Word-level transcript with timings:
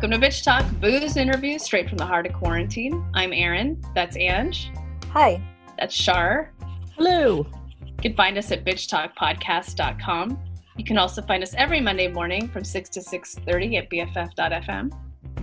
Welcome 0.00 0.20
to 0.20 0.28
Bitch 0.28 0.44
Talk, 0.44 0.64
booze 0.80 1.16
interviews 1.16 1.64
straight 1.64 1.88
from 1.88 1.98
the 1.98 2.06
heart 2.06 2.24
of 2.24 2.32
quarantine. 2.32 3.04
I'm 3.14 3.32
Erin. 3.32 3.82
That's 3.96 4.16
Ange. 4.16 4.70
Hi. 5.10 5.42
That's 5.76 5.92
Shar. 5.92 6.52
Hello. 6.94 7.44
You 7.84 7.94
can 8.00 8.14
find 8.14 8.38
us 8.38 8.52
at 8.52 8.64
bitchtalkpodcast.com. 8.64 10.38
You 10.76 10.84
can 10.84 10.98
also 10.98 11.20
find 11.22 11.42
us 11.42 11.52
every 11.54 11.80
Monday 11.80 12.06
morning 12.06 12.46
from 12.46 12.62
6 12.62 12.88
to 12.90 13.00
6.30 13.00 13.76
at 13.76 13.90
bff.fm. 13.90 14.92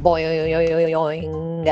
Boing. 0.01 1.65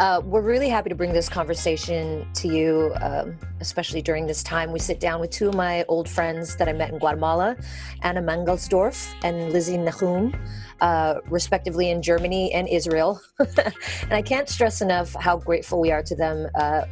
Uh, 0.00 0.20
we're 0.24 0.42
really 0.42 0.68
happy 0.68 0.88
to 0.88 0.94
bring 0.94 1.12
this 1.12 1.28
conversation 1.28 2.26
to 2.34 2.48
you, 2.48 2.92
um, 3.00 3.38
especially 3.60 4.02
during 4.02 4.26
this 4.26 4.42
time. 4.42 4.72
We 4.72 4.80
sit 4.80 4.98
down 4.98 5.20
with 5.20 5.30
two 5.30 5.48
of 5.48 5.54
my 5.54 5.84
old 5.84 6.08
friends 6.08 6.56
that 6.56 6.68
I 6.68 6.72
met 6.72 6.90
in 6.90 6.98
Guatemala, 6.98 7.56
Anna 8.02 8.20
Mangelsdorf 8.20 9.14
and 9.22 9.52
Lizi 9.52 9.78
Nachum, 9.78 10.36
uh, 10.80 11.20
respectively 11.28 11.90
in 11.90 12.02
Germany 12.02 12.52
and 12.52 12.68
Israel. 12.68 13.20
and 13.38 14.12
I 14.12 14.22
can't 14.22 14.48
stress 14.48 14.80
enough 14.80 15.14
how 15.14 15.36
grateful 15.36 15.80
we 15.80 15.92
are 15.92 16.02
to 16.02 16.16
them. 16.16 16.48
Uh, 16.56 16.82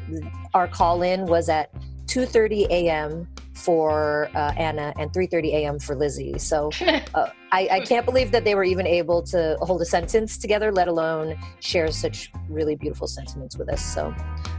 our 0.54 0.68
call 0.68 1.02
in 1.02 1.26
was 1.26 1.48
at 1.48 1.72
2:30 2.06 2.66
a.m. 2.70 3.28
for 3.60 4.30
uh, 4.34 4.52
Anna 4.56 4.92
and 4.98 5.12
3:30 5.12 5.52
a.m. 5.52 5.78
for 5.78 5.94
Lizi. 5.94 6.40
So 6.40 6.70
uh, 7.14 7.30
I, 7.52 7.68
I, 7.70 7.80
can't 7.80 8.06
believe 8.06 8.30
that 8.32 8.44
they 8.44 8.54
were 8.54 8.64
even 8.64 8.86
able 8.86 9.22
to 9.24 9.56
hold 9.60 9.82
a 9.82 9.84
sentence 9.84 10.38
together, 10.38 10.72
let 10.72 10.88
alone 10.88 11.38
share 11.60 11.90
such 11.90 12.32
really 12.48 12.76
beautiful 12.76 13.06
sentiments 13.06 13.56
with 13.56 13.68
us. 13.68 13.84
So 13.84 14.14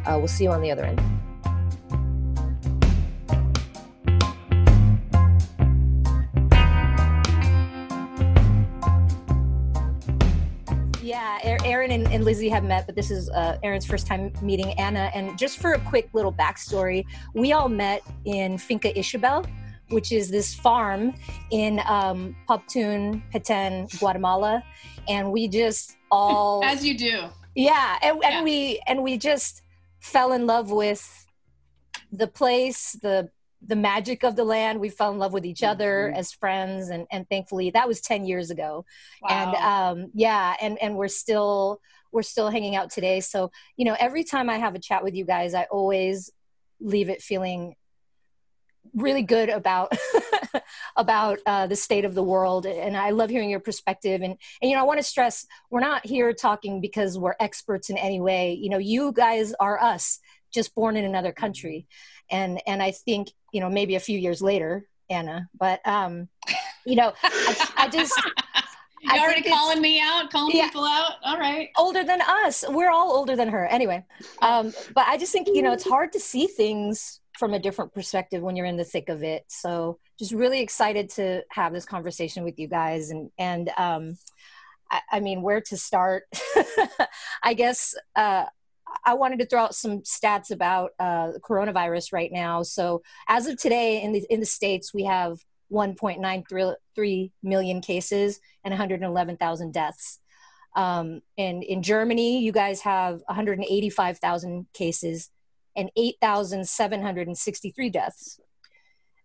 uh, 0.06 0.18
we'll 0.18 0.28
see 0.28 0.44
you 0.44 0.52
on 0.52 0.62
the 0.62 0.72
other 0.72 0.86
end. 0.86 1.02
And, 12.12 12.26
Lizi 12.26 12.50
have 12.50 12.66
met, 12.66 12.86
but 12.86 12.96
this 12.96 13.10
is 13.10 13.30
uh, 13.30 13.58
Erin's 13.64 13.86
first 13.86 14.06
time 14.06 14.34
meeting 14.42 14.74
Anna. 14.74 15.10
And 15.16 15.38
just 15.38 15.60
for 15.60 15.74
a 15.74 15.80
quick 15.80 16.10
little 16.14 16.34
backstory, 16.34 17.06
we 17.34 17.54
all 17.54 17.70
met 17.70 18.04
in 18.26 18.58
Finca 18.58 18.98
Isabel, 19.00 19.46
which 19.90 20.12
is 20.12 20.30
this 20.30 20.54
farm 20.54 21.14
in 21.52 21.80
um, 21.88 22.36
Poptún, 22.50 23.22
Petén, 23.34 23.98
Guatemala, 24.00 24.64
and 25.08 25.32
we 25.32 25.48
just 25.48 25.98
all 26.12 26.64
as 26.66 26.86
you 26.86 26.98
do, 26.98 27.24
yeah, 27.56 27.98
and, 28.02 28.22
and 28.24 28.34
yeah. 28.34 28.44
we 28.44 28.82
and 28.88 29.04
we 29.04 29.18
just 29.18 29.62
fell 30.00 30.34
in 30.34 30.46
love 30.46 30.70
with 30.70 31.28
the 32.12 32.28
place, 32.28 32.98
the 33.02 33.30
the 33.66 33.76
magic 33.76 34.24
of 34.24 34.36
the 34.36 34.44
land. 34.44 34.80
We 34.80 34.90
fell 34.90 35.12
in 35.12 35.20
love 35.20 35.34
with 35.34 35.46
each 35.46 35.64
other 35.64 36.10
mm-hmm. 36.10 36.20
as 36.20 36.32
friends, 36.32 36.90
and 36.90 37.08
and 37.12 37.28
thankfully 37.30 37.70
that 37.72 37.88
was 37.88 38.02
ten 38.02 38.26
years 38.26 38.52
ago. 38.52 38.86
Wow. 39.22 39.30
And 39.30 39.56
um, 40.04 40.12
yeah, 40.14 40.56
and 40.62 40.78
and 40.82 40.96
we're 40.96 41.08
still 41.08 41.80
we're 42.12 42.24
still 42.24 42.50
hanging 42.50 42.76
out 42.76 42.90
today. 42.90 43.20
So 43.20 43.52
you 43.78 43.86
know, 43.86 43.96
every 44.00 44.24
time 44.24 44.50
I 44.50 44.58
have 44.58 44.76
a 44.76 44.80
chat 44.80 45.04
with 45.04 45.16
you 45.16 45.26
guys, 45.26 45.54
I 45.54 45.64
always 45.72 46.32
leave 46.80 47.10
it 47.10 47.22
feeling 47.22 47.76
really 48.96 49.22
good 49.22 49.50
about 49.50 49.92
about 50.98 51.40
uh, 51.46 51.68
the 51.68 51.76
state 51.76 52.06
of 52.06 52.16
the 52.16 52.24
world. 52.24 52.66
And 52.66 52.98
i 52.98 53.12
love 53.12 53.30
hearing 53.30 53.50
your 53.50 53.60
perspective. 53.60 54.22
And 54.22 54.38
and 54.62 54.72
you 54.72 54.76
know 54.76 54.82
i 54.82 54.86
want 54.86 55.00
to 55.00 55.04
stress 55.04 55.46
we're 55.70 55.80
not 55.80 56.06
here 56.06 56.34
talking 56.34 56.82
because 56.82 57.18
we're 57.18 57.36
experts 57.40 57.90
in 57.90 57.98
any 57.98 58.20
way. 58.20 58.54
You 58.54 58.70
know 58.70 58.80
you 58.80 59.12
guys 59.12 59.54
are 59.60 59.82
us 59.82 60.20
just 60.54 60.76
born 60.76 60.98
in 60.98 61.06
another 61.06 61.32
country. 61.32 61.88
And 62.30 62.62
and 62.66 62.82
i 62.82 62.92
think 62.92 63.30
you 63.52 63.62
know 63.62 63.70
maybe 63.70 63.96
a 63.96 64.00
few 64.00 64.18
years 64.18 64.42
later 64.42 64.88
anna 65.10 65.50
but 65.60 65.86
um 65.86 66.30
you 66.86 66.96
know 66.96 67.14
i, 67.24 67.70
I 67.78 67.90
just 67.90 68.14
you 69.02 69.20
already 69.20 69.42
calling 69.42 69.82
me 69.82 70.00
out 70.02 70.30
calling 70.32 70.56
yeah, 70.56 70.66
people 70.66 70.86
out? 70.86 71.14
All 71.24 71.38
right. 71.38 71.70
Older 71.78 72.04
than 72.04 72.22
us. 72.22 72.64
We're 72.70 72.92
all 72.92 73.12
older 73.12 73.36
than 73.36 73.50
her. 73.50 73.66
Anyway 73.66 74.06
um 74.42 74.74
but 74.94 75.08
i 75.08 75.18
just 75.18 75.32
think 75.32 75.48
you 75.48 75.62
know 75.62 75.72
it's 75.72 75.88
hard 75.88 76.12
to 76.12 76.20
see 76.20 76.48
things 76.48 77.22
from 77.38 77.54
a 77.54 77.60
different 77.60 77.94
perspective 77.94 78.42
when 78.42 78.56
you're 78.56 78.66
in 78.66 78.78
the 78.78 78.84
thick 78.84 79.10
of 79.10 79.24
it. 79.24 79.44
So 79.48 79.98
just 80.20 80.32
really 80.32 80.62
excited 80.62 81.10
to 81.12 81.44
have 81.50 81.74
this 81.74 81.86
conversation 81.86 82.44
with 82.44 82.60
you 82.60 82.68
guys 82.68 83.10
and 83.10 83.30
and 83.38 83.70
um 83.78 84.18
I, 84.92 85.02
I 85.14 85.20
mean 85.22 85.42
where 85.42 85.62
to 85.62 85.78
start? 85.78 86.24
I 87.44 87.54
guess 87.54 87.96
uh 88.16 88.46
I 89.06 89.14
wanted 89.14 89.40
to 89.40 89.46
throw 89.46 89.64
out 89.64 89.74
some 89.74 90.02
stats 90.02 90.52
about 90.52 90.92
uh, 91.00 91.32
coronavirus 91.42 92.12
right 92.12 92.30
now. 92.30 92.62
So 92.62 93.02
as 93.30 93.48
of 93.48 93.58
today, 93.58 94.02
in 94.02 94.12
the 94.12 94.26
in 94.30 94.42
the 94.42 94.46
states, 94.46 94.94
we 94.94 95.06
have 95.06 95.40
1.93 95.72 97.32
million 97.44 97.82
cases 97.82 98.40
and 98.64 98.72
111,000 98.72 99.74
deaths. 99.74 100.20
Um, 100.76 101.22
and 101.38 101.64
in 101.64 101.84
Germany, 101.84 102.40
you 102.40 102.52
guys 102.52 102.82
have 102.82 103.22
185,000 103.28 104.66
cases 104.74 105.30
and 105.76 105.92
8,763 105.96 107.90
deaths. 107.90 108.40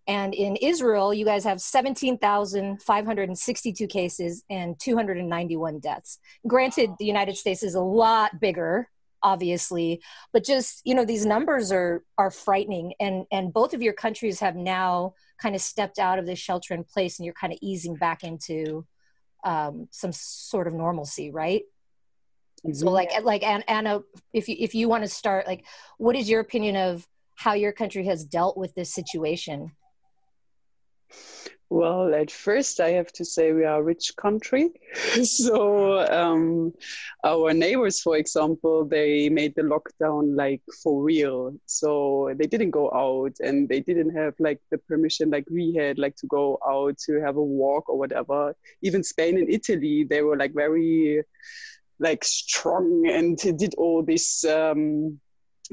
And 0.09 0.35
in 0.35 0.55
Israel, 0.57 1.13
you 1.13 1.25
guys 1.25 1.43
have 1.45 1.61
17,562 1.61 3.87
cases 3.89 4.45
and 4.49 4.79
291 4.79 5.81
deaths. 5.81 6.21
Granted, 6.47 6.91
the 6.99 7.07
United 7.07 7.37
States 7.37 7.65
is 7.65 7.75
a 7.75 7.81
lot 7.81 8.39
bigger 8.41 8.89
obviously 9.27 10.01
but 10.33 10.45
just 10.45 10.81
you 10.85 10.95
know 10.95 11.05
these 11.05 11.27
numbers 11.27 11.73
are 11.73 12.05
are 12.17 12.31
frightening 12.31 12.95
and 13.01 13.27
and 13.33 13.53
both 13.53 13.75
of 13.75 13.83
your 13.83 13.93
countries 13.93 14.39
have 14.39 14.55
now 14.55 15.13
kind 15.43 15.57
of 15.57 15.61
stepped 15.61 15.99
out 15.99 16.21
of 16.21 16.27
this 16.27 16.39
shelter 16.39 16.73
in 16.73 16.85
place 16.85 17.19
and 17.19 17.25
you're 17.25 17.35
kind 17.35 17.53
of 17.53 17.59
easing 17.61 17.97
back 17.97 18.23
into 18.23 18.87
um, 19.45 19.89
some 19.91 20.13
sort 20.13 20.69
of 20.69 20.75
normalcy 20.75 21.33
right 21.33 21.63
mm-hmm. 22.65 22.73
so 22.73 22.89
like 22.89 23.11
like 23.25 23.43
and 23.43 23.65
anna 23.67 24.01
if 24.33 24.49
you 24.49 24.55
if 24.61 24.77
you 24.77 24.89
want 24.89 25.03
to 25.03 25.09
start 25.09 25.45
like 25.49 25.65
what 25.99 26.15
is 26.15 26.31
your 26.31 26.41
opinion 26.41 26.77
of 26.77 27.05
how 27.35 27.55
your 27.55 27.73
country 27.73 28.07
has 28.07 28.25
dealt 28.25 28.57
with 28.57 28.73
this 28.77 28.95
situation 28.95 29.73
well, 31.69 32.15
at 32.15 32.31
first, 32.31 32.81
I 32.81 32.91
have 32.91 33.13
to 33.13 33.25
say 33.25 33.53
we 33.53 33.65
are 33.65 33.81
a 33.81 33.83
rich 33.83 34.15
country. 34.17 34.71
so, 35.25 36.01
um, 36.07 36.73
our 37.25 37.53
neighbors, 37.53 38.01
for 38.01 38.17
example, 38.17 38.85
they 38.85 39.29
made 39.29 39.55
the 39.57 39.63
lockdown 39.63 40.37
like 40.37 40.63
for 40.83 41.03
real. 41.03 41.55
So, 41.67 42.33
they 42.39 42.47
didn't 42.47 42.71
go 42.71 42.91
out 42.93 43.37
and 43.41 43.69
they 43.69 43.81
didn't 43.81 44.15
have 44.15 44.35
like 44.39 44.61
the 44.71 44.79
permission 44.79 45.31
like 45.31 45.47
we 45.51 45.75
had, 45.75 45.99
like 45.99 46.17
to 46.17 46.27
go 46.29 46.59
out 46.67 46.99
to 47.07 47.21
have 47.21 47.37
a 47.37 47.43
walk 47.43 47.89
or 47.89 47.99
whatever. 47.99 48.55
Even 48.83 49.03
Spain 49.03 49.37
and 49.37 49.51
Italy, 49.51 50.05
they 50.05 50.23
were 50.23 50.37
like 50.37 50.55
very 50.55 51.23
like 51.99 52.23
strong 52.25 53.09
and 53.09 53.39
did 53.39 53.75
all 53.77 54.03
this 54.03 54.45
um, 54.45 55.19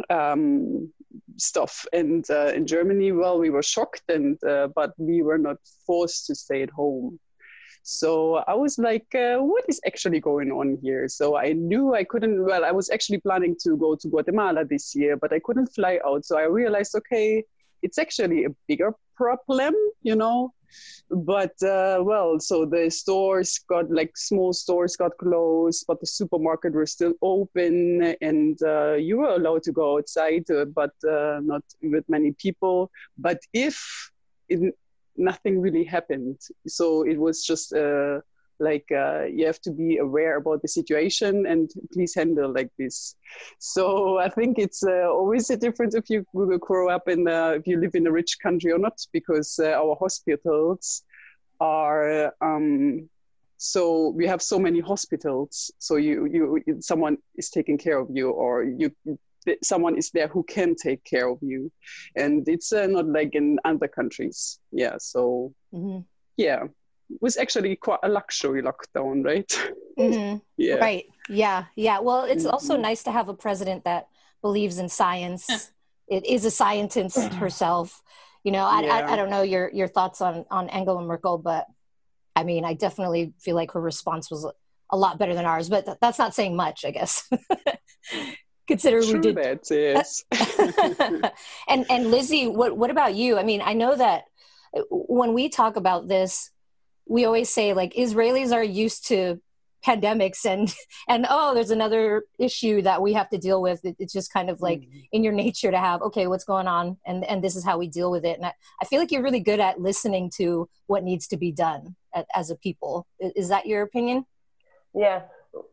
um, 0.10 0.92
stuff. 1.38 1.86
And 1.94 2.30
uh, 2.30 2.52
in 2.56 2.66
Germany, 2.68 3.12
well, 3.12 3.40
we 3.40 3.50
were 3.50 3.64
shocked, 3.64 4.04
and 4.10 4.42
uh, 4.44 4.68
but 4.76 4.94
we 4.98 5.22
were 5.22 5.38
not 5.38 5.58
forced 5.86 6.28
to 6.28 6.36
stay 6.36 6.64
at 6.64 6.70
home. 6.70 7.20
So 7.84 8.36
I 8.48 8.54
was 8.54 8.78
like, 8.78 9.14
uh, 9.14 9.40
what 9.40 9.66
is 9.68 9.82
actually 9.86 10.22
going 10.22 10.52
on 10.52 10.78
here? 10.82 11.10
So 11.10 11.36
I 11.36 11.52
knew 11.52 11.94
I 11.94 12.06
couldn't, 12.06 12.42
well, 12.42 12.64
I 12.64 12.72
was 12.72 12.90
actually 12.90 13.18
planning 13.18 13.58
to 13.64 13.76
go 13.76 13.96
to 13.96 14.08
Guatemala 14.08 14.64
this 14.64 14.96
year, 14.96 15.18
but 15.18 15.34
I 15.34 15.40
couldn't 15.40 15.68
fly 15.68 16.00
out. 16.06 16.24
So 16.24 16.38
I 16.38 16.44
realized, 16.44 16.96
okay, 16.96 17.44
it's 17.82 17.98
actually 17.98 18.46
a 18.46 18.56
bigger 18.70 18.94
problem, 19.18 19.76
you 20.02 20.16
know, 20.16 20.54
but 21.10 21.62
uh, 21.64 22.00
well 22.02 22.40
so 22.40 22.66
the 22.66 22.90
stores 22.90 23.60
got 23.70 23.90
like 23.92 24.16
small 24.16 24.54
stores 24.54 24.96
got 24.96 25.18
closed 25.18 25.86
but 25.88 26.00
the 26.00 26.08
supermarket 26.08 26.74
were 26.74 26.86
still 26.86 27.14
open 27.22 28.16
and 28.22 28.62
uh, 28.64 28.94
you 28.94 29.18
were 29.18 29.30
allowed 29.30 29.64
to 29.64 29.72
go 29.72 29.98
outside 29.98 30.50
uh, 30.52 30.66
but 30.66 30.92
uh, 31.10 31.40
not 31.44 31.64
with 31.82 32.08
many 32.10 32.32
people. 32.34 32.92
But 33.18 33.40
if 33.54 34.12
it, 34.50 34.76
nothing 35.16 35.60
really 35.62 35.84
happened 35.84 36.40
so 36.68 37.04
it 37.04 37.18
was 37.18 37.46
just 37.46 37.74
uh, 37.74 38.20
like 38.64 38.88
uh, 38.92 39.24
you 39.26 39.46
have 39.46 39.62
to 39.62 39.72
be 39.72 39.98
aware 39.98 40.38
about 40.38 40.62
the 40.62 40.68
situation 40.68 41.46
and 41.46 41.72
please 41.94 42.16
handle 42.16 42.52
like 42.52 42.72
this. 42.78 43.16
So 43.60 44.20
i 44.20 44.30
think 44.30 44.60
it's 44.60 44.84
uh, 44.84 45.08
always 45.20 45.50
a 45.50 45.58
difference 45.58 45.96
if 45.96 46.10
you 46.10 46.26
grow 46.60 46.90
up 46.90 47.08
in 47.08 47.28
uh, 47.28 47.52
if 47.60 47.68
you 47.68 47.80
live 47.80 47.96
in 47.96 48.08
a 48.08 48.12
rich 48.12 48.38
country 48.46 48.72
or 48.72 48.80
not 48.80 48.98
because 49.12 49.60
uh, 49.60 49.72
our 49.82 49.96
hospitals 50.00 51.04
are 51.60 52.34
um, 52.42 53.10
so 53.64 54.10
we 54.10 54.28
have 54.28 54.42
so 54.42 54.60
many 54.60 54.82
hospitals. 54.82 55.72
So 55.80 55.96
you 55.96 56.26
you 56.26 56.82
someone 56.82 57.18
is 57.36 57.50
taking 57.50 57.78
care 57.78 57.98
of 57.98 58.10
you 58.12 58.30
or 58.30 58.64
you 58.64 58.92
someone 59.64 59.98
is 59.98 60.10
there 60.12 60.28
who 60.28 60.44
can 60.44 60.76
take 60.76 61.04
care 61.06 61.30
of 61.30 61.40
you. 61.42 61.72
And 62.16 62.48
it's 62.48 62.74
uh, 62.74 62.88
not 62.88 63.08
like 63.08 63.36
in 63.36 63.60
other 63.64 63.88
countries. 63.88 64.60
Yeah 64.72 64.96
so 65.00 65.54
mm-hmm. 65.74 66.00
yeah 66.36 66.64
was 67.22 67.38
actually 67.38 67.76
quite 67.76 68.00
a 68.04 68.10
luxury 68.10 68.62
lockdown, 68.62 69.24
right? 69.26 69.72
Mm-hmm. 69.94 70.38
yeah. 70.58 70.76
Right. 70.78 71.06
Yeah. 71.30 71.66
Yeah. 71.76 72.00
Well, 72.00 72.24
it's 72.24 72.46
mm-hmm. 72.46 72.54
also 72.54 72.78
nice 72.78 73.04
to 73.04 73.12
have 73.12 73.30
a 73.30 73.34
president 73.36 73.84
that 73.84 74.08
believes 74.42 74.80
in 74.80 74.90
science. 74.90 75.72
it 76.08 76.26
is 76.26 76.46
a 76.46 76.52
scientist 76.52 77.34
herself. 77.36 78.02
You 78.44 78.54
know, 78.54 78.66
I, 78.66 78.82
yeah. 78.82 78.96
I, 78.96 79.14
I 79.14 79.16
don't 79.16 79.30
know 79.30 79.44
your 79.44 79.70
your 79.72 79.88
thoughts 79.88 80.20
on 80.20 80.46
on 80.50 80.68
Angela 80.70 81.04
Merkel, 81.04 81.38
but 81.38 81.68
I 82.36 82.44
mean, 82.44 82.66
I 82.66 82.74
definitely 82.74 83.34
feel 83.40 83.56
like 83.56 83.72
her 83.72 83.82
response 83.82 84.32
was 84.32 84.52
a 84.90 84.98
lot 84.98 85.20
better 85.20 85.34
than 85.34 85.46
ours, 85.46 85.70
but 85.70 85.86
th- 85.86 85.98
that's 86.02 86.20
not 86.20 86.34
saying 86.34 86.56
much, 86.56 86.86
I 86.86 86.92
guess. 86.92 87.30
Consider 88.68 89.02
True 89.02 89.14
we 89.14 89.20
did. 89.20 89.36
that, 89.36 89.70
yes. 89.70 90.24
and 91.68 91.86
and 91.90 92.06
Lizi, 92.08 92.52
what 92.54 92.78
what 92.78 92.90
about 92.90 93.14
you? 93.14 93.38
I 93.38 93.44
mean, 93.44 93.62
I 93.62 93.74
know 93.74 93.96
that 93.96 94.24
when 94.90 95.34
we 95.34 95.50
talk 95.50 95.76
about 95.76 96.08
this, 96.08 96.50
we 97.06 97.26
always 97.26 97.50
say 97.50 97.74
like 97.74 97.94
Israelis 97.94 98.54
are 98.54 98.64
used 98.64 99.08
to 99.08 99.42
pandemics 99.86 100.46
and 100.46 100.74
and 101.10 101.26
oh 101.30 101.54
there's 101.54 101.72
another 101.72 102.24
issue 102.40 102.82
that 102.82 103.02
we 103.02 103.14
have 103.14 103.30
to 103.30 103.38
deal 103.38 103.62
with. 103.62 103.82
It's 103.84 104.14
just 104.14 104.32
kind 104.32 104.50
of 104.50 104.62
like 104.62 104.82
mm-hmm. 104.82 105.00
in 105.12 105.24
your 105.24 105.34
nature 105.34 105.72
to 105.72 105.78
have 105.78 106.02
okay 106.04 106.28
what's 106.28 106.46
going 106.46 106.68
on? 106.68 106.98
And 107.06 107.24
and 107.26 107.44
this 107.44 107.56
is 107.56 107.66
how 107.66 107.78
we 107.78 107.88
deal 107.88 108.12
with 108.12 108.26
it. 108.26 108.38
And 108.38 108.46
i, 108.46 108.54
I 108.82 108.86
feel 108.86 109.00
like 109.00 109.12
you're 109.12 109.24
really 109.24 109.40
good 109.40 109.60
at 109.60 109.80
listening 109.80 110.32
to 110.38 110.70
what 110.88 111.04
needs 111.04 111.28
to 111.28 111.38
be 111.38 111.52
done 111.52 111.96
at, 112.16 112.26
as 112.34 112.50
a 112.50 112.56
people. 112.56 113.08
Is, 113.20 113.32
is 113.36 113.50
that 113.50 113.66
your 113.66 113.82
opinion? 113.82 114.26
Yeah. 114.94 115.24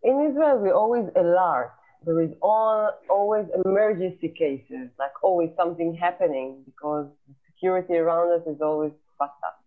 In 0.03 0.29
israel 0.31 0.59
we 0.59 0.71
always 0.71 1.07
alert. 1.17 1.73
There 2.05 2.23
is 2.23 2.31
all, 2.41 2.91
always 3.11 3.45
emergency 3.67 4.29
cases 4.29 4.89
like 4.99 5.13
always 5.23 5.51
something 5.57 5.95
happening 5.95 6.63
because 6.65 7.07
security 7.47 7.95
around 7.95 8.33
us 8.33 8.47
is 8.47 8.63
always 8.63 8.93
fucked 9.19 9.45
up 9.45 9.60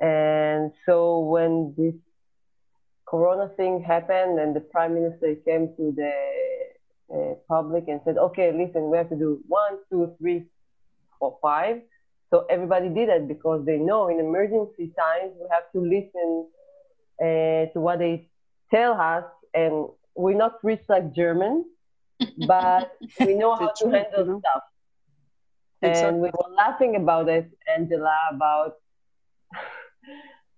and 0.00 0.72
so 0.84 1.20
when 1.20 1.74
this 1.76 1.94
corona 3.06 3.48
thing 3.56 3.82
happened 3.82 4.38
and 4.38 4.54
the 4.54 4.60
prime 4.60 4.94
minister 4.94 5.34
came 5.44 5.68
to 5.76 5.94
the 5.96 6.12
uh, 7.14 7.34
public 7.48 7.84
and 7.88 8.00
said, 8.04 8.18
okay, 8.18 8.52
listen, 8.52 8.90
we 8.90 8.96
have 8.96 9.08
to 9.08 9.16
do 9.16 9.40
one, 9.46 9.78
two, 9.90 10.12
three, 10.18 10.44
four, 11.18 11.38
five. 11.40 11.80
So 12.30 12.44
everybody 12.50 12.88
did 12.88 13.08
it 13.08 13.28
because 13.28 13.64
they 13.64 13.76
know 13.76 14.08
in 14.08 14.18
emergency 14.18 14.92
times 14.98 15.32
we 15.40 15.46
have 15.50 15.70
to 15.72 15.80
listen 15.80 16.46
uh, 17.22 17.72
to 17.72 17.80
what 17.80 18.00
they 18.00 18.28
tell 18.72 18.94
us. 19.00 19.24
And 19.54 19.86
we're 20.14 20.36
not 20.36 20.54
rich 20.62 20.82
like 20.88 21.14
Germans, 21.14 21.64
but 22.46 22.92
we 23.20 23.34
know 23.34 23.54
how 23.54 23.72
to 23.76 23.90
handle 23.90 24.40
stuff. 24.40 24.62
Exactly. 25.82 26.08
And 26.08 26.20
we 26.20 26.28
were 26.30 26.54
laughing 26.54 26.96
about 26.96 27.28
it, 27.28 27.50
Angela, 27.72 28.16
about 28.32 28.74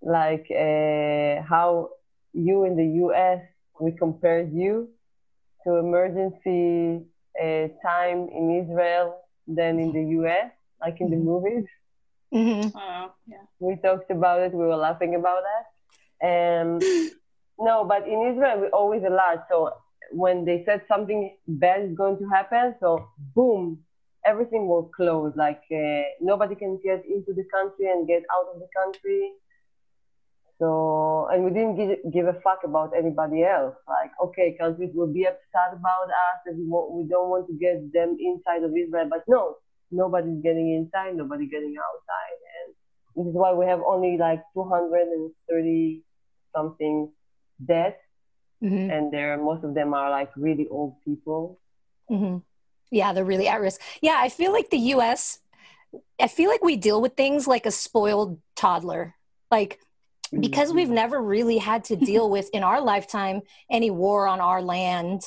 like 0.02 0.46
uh, 0.50 1.42
how 1.48 1.90
you 2.32 2.64
in 2.64 2.76
the 2.76 2.86
US, 3.06 3.40
we 3.80 3.92
compared 3.92 4.52
you 4.52 4.88
to 5.64 5.76
emergency 5.76 7.04
uh, 7.40 7.68
time 7.84 8.28
in 8.28 8.62
Israel 8.62 9.20
than 9.46 9.78
in 9.78 9.92
the 9.92 10.04
US, 10.20 10.50
like 10.80 11.00
in 11.00 11.10
the 11.10 11.16
mm-hmm. 11.16 11.24
movies. 11.24 11.64
Mm-hmm. 12.32 12.76
Oh, 12.76 13.12
yeah. 13.26 13.44
We 13.58 13.76
talked 13.76 14.10
about 14.10 14.42
it. 14.42 14.52
We 14.52 14.64
were 14.64 14.76
laughing 14.76 15.14
about 15.14 15.42
that. 15.42 16.26
And 16.26 16.82
no, 17.58 17.84
but 17.84 18.06
in 18.06 18.32
Israel, 18.32 18.60
we 18.60 18.66
always 18.68 19.02
alert. 19.02 19.44
So 19.48 19.72
when 20.12 20.44
they 20.44 20.62
said 20.64 20.82
something 20.88 21.36
bad 21.46 21.82
is 21.82 21.96
going 21.96 22.18
to 22.18 22.28
happen, 22.28 22.74
so 22.80 23.08
boom, 23.34 23.80
everything 24.24 24.68
will 24.68 24.90
close. 24.94 25.32
Like 25.36 25.62
uh, 25.72 26.02
nobody 26.20 26.54
can 26.54 26.78
get 26.82 27.04
into 27.06 27.32
the 27.32 27.44
country 27.52 27.90
and 27.90 28.06
get 28.06 28.22
out 28.32 28.46
of 28.54 28.60
the 28.60 28.68
country. 28.76 29.32
So, 30.58 31.28
and 31.30 31.44
we 31.44 31.50
didn't 31.50 31.76
give, 31.76 32.12
give 32.12 32.26
a 32.26 32.40
fuck 32.40 32.60
about 32.64 32.90
anybody 32.96 33.44
else. 33.44 33.76
Like, 33.86 34.10
okay, 34.24 34.56
countries 34.58 34.90
will 34.92 35.12
be 35.12 35.24
upset 35.24 35.70
about 35.72 36.08
us 36.10 36.40
and 36.46 36.58
we, 36.58 36.64
we 36.64 37.08
don't 37.08 37.30
want 37.30 37.46
to 37.46 37.54
get 37.54 37.92
them 37.92 38.16
inside 38.18 38.64
of 38.64 38.72
Israel. 38.76 39.06
But 39.08 39.22
no, 39.28 39.56
nobody's 39.92 40.42
getting 40.42 40.74
inside, 40.74 41.14
nobody 41.16 41.46
getting 41.46 41.76
outside. 41.78 42.38
And 42.58 42.74
this 43.14 43.30
is 43.30 43.36
why 43.36 43.52
we 43.52 43.66
have 43.66 43.80
only 43.86 44.16
like 44.18 44.42
230 44.54 46.02
something 46.56 47.12
deaths. 47.64 47.96
Mm-hmm. 48.62 48.90
And 48.90 49.12
there, 49.12 49.36
most 49.38 49.62
of 49.62 49.74
them 49.74 49.94
are 49.94 50.10
like 50.10 50.30
really 50.36 50.66
old 50.68 50.96
people. 51.04 51.60
Mm-hmm. 52.10 52.38
Yeah, 52.90 53.12
they're 53.12 53.24
really 53.24 53.48
at 53.48 53.60
risk. 53.60 53.80
Yeah, 54.00 54.16
I 54.18 54.28
feel 54.28 54.52
like 54.52 54.70
the 54.70 54.78
US, 54.78 55.40
I 56.20 56.28
feel 56.28 56.50
like 56.50 56.62
we 56.62 56.76
deal 56.76 57.00
with 57.00 57.14
things 57.14 57.46
like 57.46 57.66
a 57.66 57.70
spoiled 57.70 58.40
toddler. 58.56 59.14
Like, 59.50 59.78
because 60.40 60.72
we've 60.72 60.86
mm-hmm. 60.86 60.94
never 60.94 61.22
really 61.22 61.58
had 61.58 61.84
to 61.84 61.96
deal 61.96 62.28
with 62.34 62.50
in 62.52 62.62
our 62.62 62.80
lifetime 62.80 63.42
any 63.70 63.90
war 63.90 64.26
on 64.26 64.40
our 64.40 64.62
land 64.62 65.22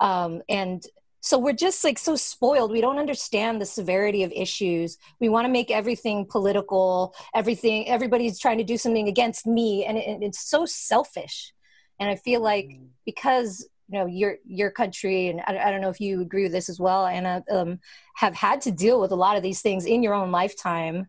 um, 0.00 0.42
and 0.48 0.84
so 1.22 1.38
we're 1.38 1.52
just 1.52 1.84
like 1.84 1.98
so 1.98 2.16
spoiled 2.16 2.70
we 2.70 2.80
don't 2.80 2.98
understand 2.98 3.60
the 3.60 3.66
severity 3.66 4.22
of 4.22 4.32
issues 4.32 4.96
we 5.20 5.28
want 5.28 5.44
to 5.44 5.52
make 5.52 5.70
everything 5.70 6.24
political 6.24 7.14
everything 7.34 7.86
everybody's 7.88 8.38
trying 8.38 8.58
to 8.58 8.64
do 8.64 8.78
something 8.78 9.08
against 9.08 9.46
me 9.46 9.84
and 9.84 9.98
it, 9.98 10.22
it's 10.22 10.40
so 10.40 10.64
selfish 10.64 11.52
and 11.98 12.08
i 12.08 12.16
feel 12.16 12.40
like 12.40 12.66
mm. 12.66 12.86
because 13.04 13.68
you 13.90 13.98
know 13.98 14.06
your 14.06 14.36
your 14.46 14.70
country 14.70 15.28
and 15.28 15.40
I, 15.46 15.58
I, 15.66 15.70
don't 15.70 15.80
know 15.80 15.90
if 15.90 16.00
you 16.00 16.20
agree 16.20 16.44
with 16.44 16.52
this 16.52 16.68
as 16.68 16.78
well 16.78 17.06
anna 17.06 17.42
um, 17.50 17.80
have 18.16 18.34
had 18.34 18.60
to 18.62 18.70
deal 18.70 19.00
with 19.00 19.10
a 19.10 19.16
lot 19.16 19.36
of 19.36 19.42
these 19.42 19.62
things 19.62 19.84
in 19.84 20.02
your 20.02 20.14
own 20.14 20.30
lifetime. 20.30 21.08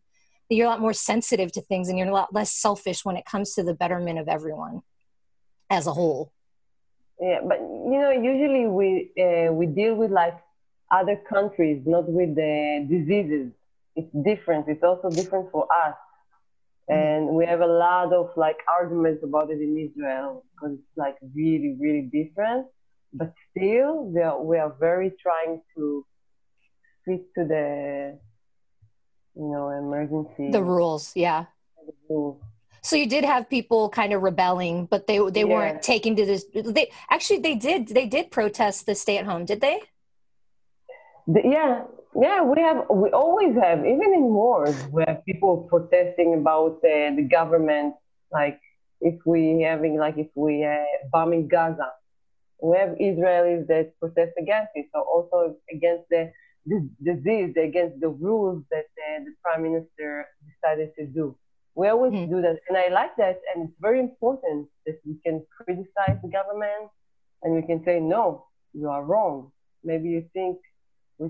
You're 0.50 0.68
a 0.68 0.70
lot 0.70 0.82
more 0.82 0.94
sensitive 0.94 1.52
to 1.54 1.62
things 1.62 1.88
and 1.88 1.98
you're 1.98 2.10
a 2.10 2.14
lot 2.14 2.34
less 2.34 2.52
selfish 2.52 3.06
when 3.06 3.16
it 3.16 3.26
comes 3.26 3.54
to 3.54 3.64
the 3.64 3.74
betterment 3.74 4.20
of 4.20 4.28
everyone 4.28 4.82
as 5.70 5.88
a 5.88 5.94
whole. 5.94 6.32
Yeah 7.22 7.40
but 7.48 7.60
you 7.60 8.00
know 8.02 8.12
usually 8.12 8.68
we 8.68 9.12
uh, 9.24 9.52
we 9.54 9.66
deal 9.68 9.96
with 9.96 10.12
like 10.12 10.38
other 10.92 11.16
countries 11.16 11.84
not 11.86 12.10
with 12.10 12.36
the 12.36 12.86
diseases. 12.90 13.52
It's 13.96 14.12
different. 14.24 14.68
It's 14.68 14.84
also 14.84 15.10
different 15.10 15.52
for 15.52 15.68
us. 15.72 15.96
Mm-hmm. 16.92 17.28
and 17.28 17.36
we 17.36 17.46
have 17.46 17.62
a 17.62 17.68
lot 17.68 18.14
of 18.14 18.30
like 18.36 18.58
arguments 18.68 19.24
about 19.24 19.50
it 19.50 19.60
in 19.62 19.78
israel 19.78 20.44
because 20.52 20.74
it's 20.78 20.98
like 20.98 21.16
really 21.34 21.78
really 21.80 22.10
different 22.12 22.68
but 23.14 23.34
still 23.50 24.06
we 24.06 24.22
are, 24.22 24.42
we 24.42 24.58
are 24.58 24.74
very 24.80 25.12
trying 25.24 25.62
to 25.76 26.06
fit 27.06 27.22
to 27.36 27.46
the 27.46 28.20
you 29.36 29.52
know, 29.52 29.70
emergency. 29.70 30.52
The 30.52 30.64
rules, 30.64 31.12
yeah. 31.16 31.46
The 31.86 31.94
rules. 32.10 32.42
So 32.84 32.96
you 32.96 33.08
did 33.08 33.24
have 33.24 33.50
people 33.50 33.90
kind 33.90 34.12
of 34.12 34.24
rebelling, 34.24 34.88
but 34.88 35.06
they 35.06 35.20
they 35.30 35.42
yeah. 35.42 35.46
weren't 35.46 35.84
taking 35.84 36.16
to 36.16 36.26
this. 36.26 36.46
They 36.54 36.92
actually 37.10 37.40
they 37.40 37.56
did 37.56 37.90
they 37.90 38.08
did 38.08 38.32
protest 38.32 38.88
the 38.88 38.96
stay 38.96 39.18
at 39.18 39.26
home, 39.26 39.46
did 39.46 39.62
they? 39.62 39.82
The, 41.28 41.42
yeah, 41.46 41.84
yeah. 42.16 42.42
We 42.42 42.62
have 42.62 42.86
we 42.90 43.10
always 43.12 43.56
have 43.56 43.80
even 43.80 44.14
in 44.14 44.24
wars 44.24 44.76
we 44.92 45.04
have 45.08 45.26
people 45.26 45.68
protesting 45.70 46.36
about 46.36 46.78
uh, 46.84 47.16
the 47.16 47.28
government. 47.30 47.96
Like 48.32 48.60
if 49.02 49.16
we 49.26 49.62
having 49.62 49.98
like 49.98 50.18
if 50.18 50.28
we 50.36 50.64
uh, 50.64 50.84
bombing 51.12 51.48
Gaza, 51.48 51.92
we 52.62 52.78
have 52.78 52.90
Israelis 52.90 53.68
that 53.68 53.98
protest 54.00 54.34
against 54.38 54.72
it. 54.76 54.88
So 54.94 55.02
also 55.02 55.56
against 55.72 56.10
the 56.10 56.32
this 56.66 56.84
disease 57.04 57.56
against 57.58 58.00
the 58.00 58.10
rules 58.10 58.64
that 58.70 58.86
uh, 58.86 59.24
the 59.26 59.34
prime 59.44 59.64
minister 59.64 60.28
decided 60.46 60.92
to 61.00 61.08
do. 61.08 61.36
We 61.74 61.88
always 61.88 62.14
mm-hmm. 62.14 62.32
do 62.36 62.42
that, 62.42 62.58
and 62.68 62.78
I 62.78 62.90
like 62.90 63.16
that, 63.16 63.40
and 63.56 63.70
it's 63.70 63.78
very 63.80 64.00
important 64.00 64.68
that 64.86 65.00
we 65.06 65.16
can 65.26 65.44
criticize 65.58 66.20
the 66.22 66.28
government 66.30 66.92
and 67.44 67.56
we 67.56 67.62
can 67.64 67.84
say, 67.84 68.00
no, 68.00 68.46
you 68.74 68.90
are 68.90 69.04
wrong. 69.04 69.52
Maybe 69.84 70.10
you 70.10 70.26
think 70.34 70.58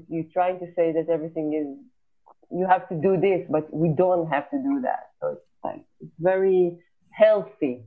you're 0.09 0.31
trying 0.31 0.59
to 0.59 0.67
say 0.75 0.91
that 0.93 1.09
everything 1.09 1.53
is 1.53 2.57
you 2.57 2.67
have 2.67 2.87
to 2.89 2.95
do 2.95 3.17
this, 3.17 3.45
but 3.49 3.73
we 3.73 3.89
don't 3.89 4.29
have 4.29 4.49
to 4.51 4.57
do 4.57 4.81
that. 4.81 5.11
So 5.19 5.27
it's 5.29 5.41
like 5.63 5.83
it's 5.99 6.11
very 6.19 6.77
healthy 7.11 7.83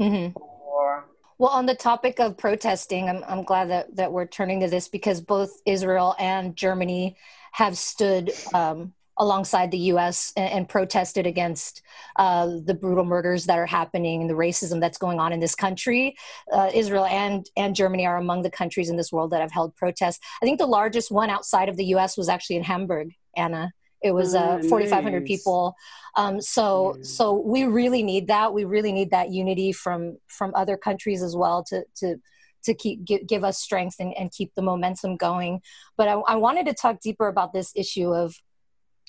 mm-hmm. 0.00 0.32
for 0.32 1.04
well, 1.38 1.50
on 1.50 1.66
the 1.66 1.74
topic 1.74 2.18
of 2.18 2.36
protesting, 2.36 3.08
I'm, 3.08 3.22
I'm 3.28 3.44
glad 3.44 3.70
that, 3.70 3.94
that 3.94 4.12
we're 4.12 4.26
turning 4.26 4.58
to 4.60 4.68
this 4.68 4.88
because 4.88 5.20
both 5.20 5.52
Israel 5.64 6.16
and 6.18 6.56
Germany 6.56 7.16
have 7.52 7.78
stood 7.78 8.32
um, 8.52 8.92
alongside 9.18 9.70
the 9.70 9.78
U.S. 9.92 10.32
and, 10.36 10.50
and 10.50 10.68
protested 10.68 11.26
against 11.26 11.82
uh, 12.16 12.46
the 12.64 12.74
brutal 12.74 13.04
murders 13.04 13.46
that 13.46 13.58
are 13.58 13.66
happening 13.66 14.20
and 14.20 14.30
the 14.30 14.34
racism 14.34 14.80
that's 14.80 14.98
going 14.98 15.18
on 15.18 15.32
in 15.32 15.40
this 15.40 15.54
country. 15.54 16.16
Uh, 16.52 16.70
Israel 16.74 17.04
and 17.06 17.48
and 17.56 17.74
Germany 17.74 18.06
are 18.06 18.16
among 18.16 18.42
the 18.42 18.50
countries 18.50 18.90
in 18.90 18.96
this 18.96 19.12
world 19.12 19.30
that 19.30 19.40
have 19.40 19.52
held 19.52 19.74
protests. 19.76 20.20
I 20.42 20.44
think 20.44 20.58
the 20.58 20.66
largest 20.66 21.10
one 21.10 21.30
outside 21.30 21.68
of 21.68 21.76
the 21.76 21.86
U.S. 21.86 22.16
was 22.16 22.28
actually 22.28 22.56
in 22.56 22.64
Hamburg, 22.64 23.12
Anna. 23.36 23.72
It 24.02 24.12
was 24.12 24.34
uh, 24.34 24.60
4,500 24.68 25.20
nice. 25.20 25.26
people. 25.26 25.74
Um, 26.16 26.40
so 26.40 26.96
mm. 26.96 27.06
so 27.06 27.32
we 27.34 27.64
really 27.64 28.02
need 28.02 28.28
that. 28.28 28.52
We 28.52 28.64
really 28.64 28.92
need 28.92 29.10
that 29.10 29.30
unity 29.30 29.72
from 29.72 30.18
from 30.28 30.52
other 30.54 30.76
countries 30.76 31.22
as 31.22 31.36
well 31.36 31.64
to 31.64 31.84
to 31.96 32.16
to 32.64 32.74
keep 32.74 33.04
give, 33.04 33.26
give 33.26 33.44
us 33.44 33.58
strength 33.58 33.96
and, 33.98 34.14
and 34.14 34.30
keep 34.30 34.54
the 34.54 34.62
momentum 34.62 35.16
going. 35.16 35.60
But 35.96 36.08
I, 36.08 36.14
I 36.14 36.36
wanted 36.36 36.66
to 36.66 36.74
talk 36.74 37.00
deeper 37.00 37.28
about 37.28 37.52
this 37.52 37.72
issue 37.74 38.12
of 38.12 38.36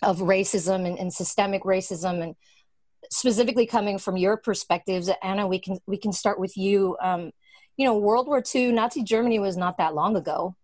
of 0.03 0.19
racism 0.19 0.87
and, 0.87 0.97
and 0.97 1.13
systemic 1.13 1.63
racism 1.63 2.21
and 2.23 2.35
specifically 3.11 3.65
coming 3.65 3.97
from 3.97 4.17
your 4.17 4.37
perspectives 4.37 5.09
anna 5.23 5.47
we 5.47 5.59
can 5.59 5.79
we 5.87 5.97
can 5.97 6.13
start 6.13 6.39
with 6.39 6.55
you. 6.57 6.97
Um, 7.01 7.31
you 7.77 7.85
know 7.85 7.97
world 7.97 8.27
war 8.27 8.43
ii 8.55 8.71
nazi 8.71 9.03
germany 9.03 9.39
was 9.39 9.57
not 9.57 9.77
that 9.77 9.95
long 9.95 10.15
ago. 10.15 10.55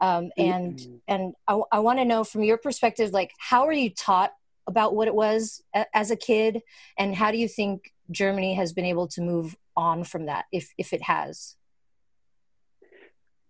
Um, 0.00 0.30
and 0.36 0.78
mm-hmm. 0.78 0.96
and 1.08 1.34
I, 1.48 1.60
I 1.72 1.78
want 1.80 1.98
to 1.98 2.04
know 2.04 2.22
from 2.24 2.44
your 2.44 2.58
perspective 2.58 3.10
like 3.12 3.32
how 3.38 3.66
are 3.66 3.72
you 3.72 3.90
taught 3.90 4.32
about 4.68 4.94
what 4.94 5.08
it 5.08 5.14
was 5.14 5.62
a, 5.74 5.86
as 5.94 6.10
a 6.10 6.16
kid? 6.16 6.60
And 6.98 7.14
how 7.14 7.32
do 7.32 7.38
you 7.38 7.48
think 7.48 7.92
germany 8.10 8.54
has 8.54 8.72
been 8.72 8.84
able 8.86 9.06
to 9.06 9.20
move 9.20 9.56
on 9.76 10.02
from 10.04 10.26
that 10.26 10.46
if 10.52 10.72
if 10.78 10.92
it 10.92 11.02
has 11.02 11.56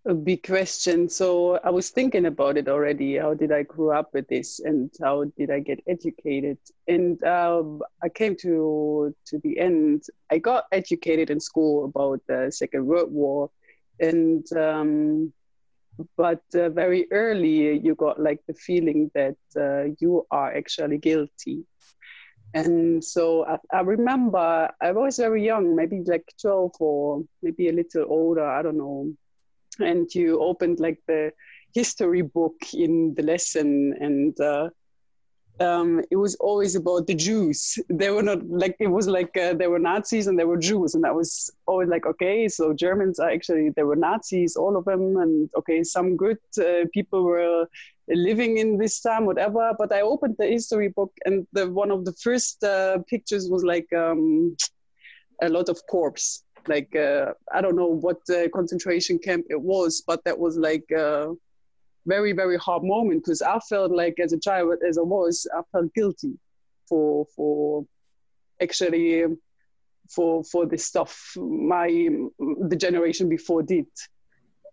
a 0.08 0.14
big 0.14 0.42
question. 0.42 1.08
So 1.08 1.60
I 1.62 1.70
was 1.70 1.90
thinking 1.90 2.26
about 2.26 2.56
it 2.56 2.66
already. 2.66 3.18
How 3.18 3.34
did 3.34 3.52
I 3.52 3.62
grow 3.62 3.96
up 3.96 4.08
with 4.14 4.26
this, 4.28 4.58
and 4.58 4.90
how 5.00 5.24
did 5.36 5.50
I 5.50 5.60
get 5.60 5.80
educated? 5.86 6.58
And 6.88 7.22
um, 7.24 7.82
I 8.02 8.08
came 8.08 8.34
to 8.36 9.14
to 9.26 9.38
the 9.40 9.58
end. 9.58 10.04
I 10.32 10.38
got 10.38 10.64
educated 10.72 11.30
in 11.30 11.40
school 11.40 11.84
about 11.84 12.20
the 12.26 12.50
Second 12.50 12.86
World 12.86 13.12
War, 13.12 13.50
and 14.00 14.44
um, 14.56 15.32
but 16.16 16.42
uh, 16.54 16.70
very 16.70 17.06
early 17.12 17.78
you 17.78 17.94
got 17.94 18.18
like 18.18 18.40
the 18.48 18.54
feeling 18.54 19.10
that 19.14 19.36
uh, 19.56 19.94
you 20.00 20.26
are 20.30 20.56
actually 20.56 20.98
guilty. 20.98 21.64
And 22.54 23.04
so 23.04 23.44
I, 23.44 23.58
I 23.76 23.80
remember 23.80 24.70
I 24.80 24.92
was 24.92 25.18
very 25.18 25.44
young, 25.44 25.76
maybe 25.76 26.02
like 26.06 26.24
12 26.40 26.72
or 26.80 27.24
maybe 27.42 27.68
a 27.68 27.72
little 27.72 28.06
older, 28.08 28.46
I 28.46 28.62
don't 28.62 28.78
know, 28.78 29.12
and 29.78 30.12
you 30.14 30.40
opened 30.40 30.80
like 30.80 30.98
the 31.06 31.32
history 31.74 32.22
book 32.22 32.56
in 32.72 33.14
the 33.14 33.22
lesson 33.22 33.94
and 34.00 34.38
uh, 34.40 34.68
um, 35.60 36.02
it 36.10 36.16
was 36.16 36.36
always 36.36 36.76
about 36.76 37.06
the 37.06 37.14
Jews. 37.14 37.78
They 37.88 38.10
were 38.10 38.22
not 38.22 38.46
like 38.48 38.76
it 38.78 38.88
was 38.88 39.08
like 39.08 39.36
uh, 39.36 39.54
they 39.54 39.66
were 39.66 39.78
Nazis 39.78 40.26
and 40.26 40.38
they 40.38 40.44
were 40.44 40.56
Jews, 40.56 40.94
and 40.94 41.04
I 41.04 41.10
was 41.10 41.50
always 41.66 41.88
like, 41.88 42.06
okay, 42.06 42.48
so 42.48 42.72
Germans 42.72 43.18
are 43.18 43.30
actually 43.30 43.70
they 43.70 43.82
were 43.82 43.96
Nazis, 43.96 44.56
all 44.56 44.76
of 44.76 44.84
them, 44.84 45.16
and 45.16 45.50
okay, 45.56 45.82
some 45.82 46.16
good 46.16 46.38
uh, 46.60 46.86
people 46.92 47.24
were 47.24 47.66
living 48.08 48.58
in 48.58 48.78
this 48.78 49.00
time, 49.00 49.26
whatever. 49.26 49.74
But 49.76 49.92
I 49.92 50.02
opened 50.02 50.36
the 50.38 50.46
history 50.46 50.88
book, 50.88 51.12
and 51.24 51.46
the 51.52 51.70
one 51.70 51.90
of 51.90 52.04
the 52.04 52.12
first 52.12 52.62
uh, 52.62 52.98
pictures 53.08 53.48
was 53.50 53.64
like 53.64 53.92
um, 53.92 54.56
a 55.42 55.48
lot 55.48 55.68
of 55.68 55.80
corpse, 55.90 56.44
like 56.68 56.94
uh, 56.94 57.32
I 57.52 57.60
don't 57.60 57.76
know 57.76 57.86
what 57.86 58.20
concentration 58.54 59.18
camp 59.18 59.46
it 59.50 59.60
was, 59.60 60.02
but 60.06 60.24
that 60.24 60.38
was 60.38 60.56
like 60.56 60.84
a 60.90 61.34
very 62.06 62.32
very 62.32 62.56
hard 62.56 62.82
moment 62.84 63.24
because 63.24 63.42
I 63.42 63.58
felt 63.60 63.90
like 63.90 64.18
as 64.18 64.32
a 64.32 64.40
child 64.40 64.78
as 64.86 64.98
I 64.98 65.02
was, 65.02 65.46
I 65.54 65.62
felt 65.72 65.94
guilty 65.94 66.34
for 66.88 67.26
for 67.36 67.84
actually 68.60 69.24
for 70.08 70.42
for 70.44 70.66
this 70.66 70.86
stuff 70.86 71.32
my 71.36 71.88
the 72.38 72.76
generation 72.76 73.28
before 73.28 73.62
did 73.62 73.86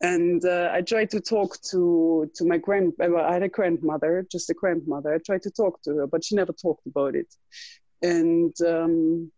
and 0.02 0.44
uh, 0.46 0.70
I 0.72 0.82
tried 0.82 1.10
to 1.12 1.22
talk 1.22 1.62
to 1.72 2.30
to 2.36 2.46
my 2.46 2.58
grand. 2.58 2.94
I 3.00 3.34
had 3.34 3.44
a 3.44 3.50
grandmother, 3.50 4.25
just 4.32 4.50
a 4.50 4.54
grandmother. 4.54 5.14
I 5.14 5.20
tried 5.20 5.44
to 5.44 5.52
talk 5.52 5.82
to 5.84 5.96
her, 5.98 6.08
but 6.08 6.24
she 6.24 6.36
never 6.36 6.54
talked 6.54 6.86
about 6.86 7.16
it. 7.16 7.34
And 8.02 8.54
um, 8.62 9.32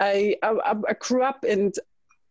I, 0.00 0.36
I, 0.42 0.74
I 0.88 0.92
grew 0.98 1.22
up 1.22 1.44
and 1.44 1.74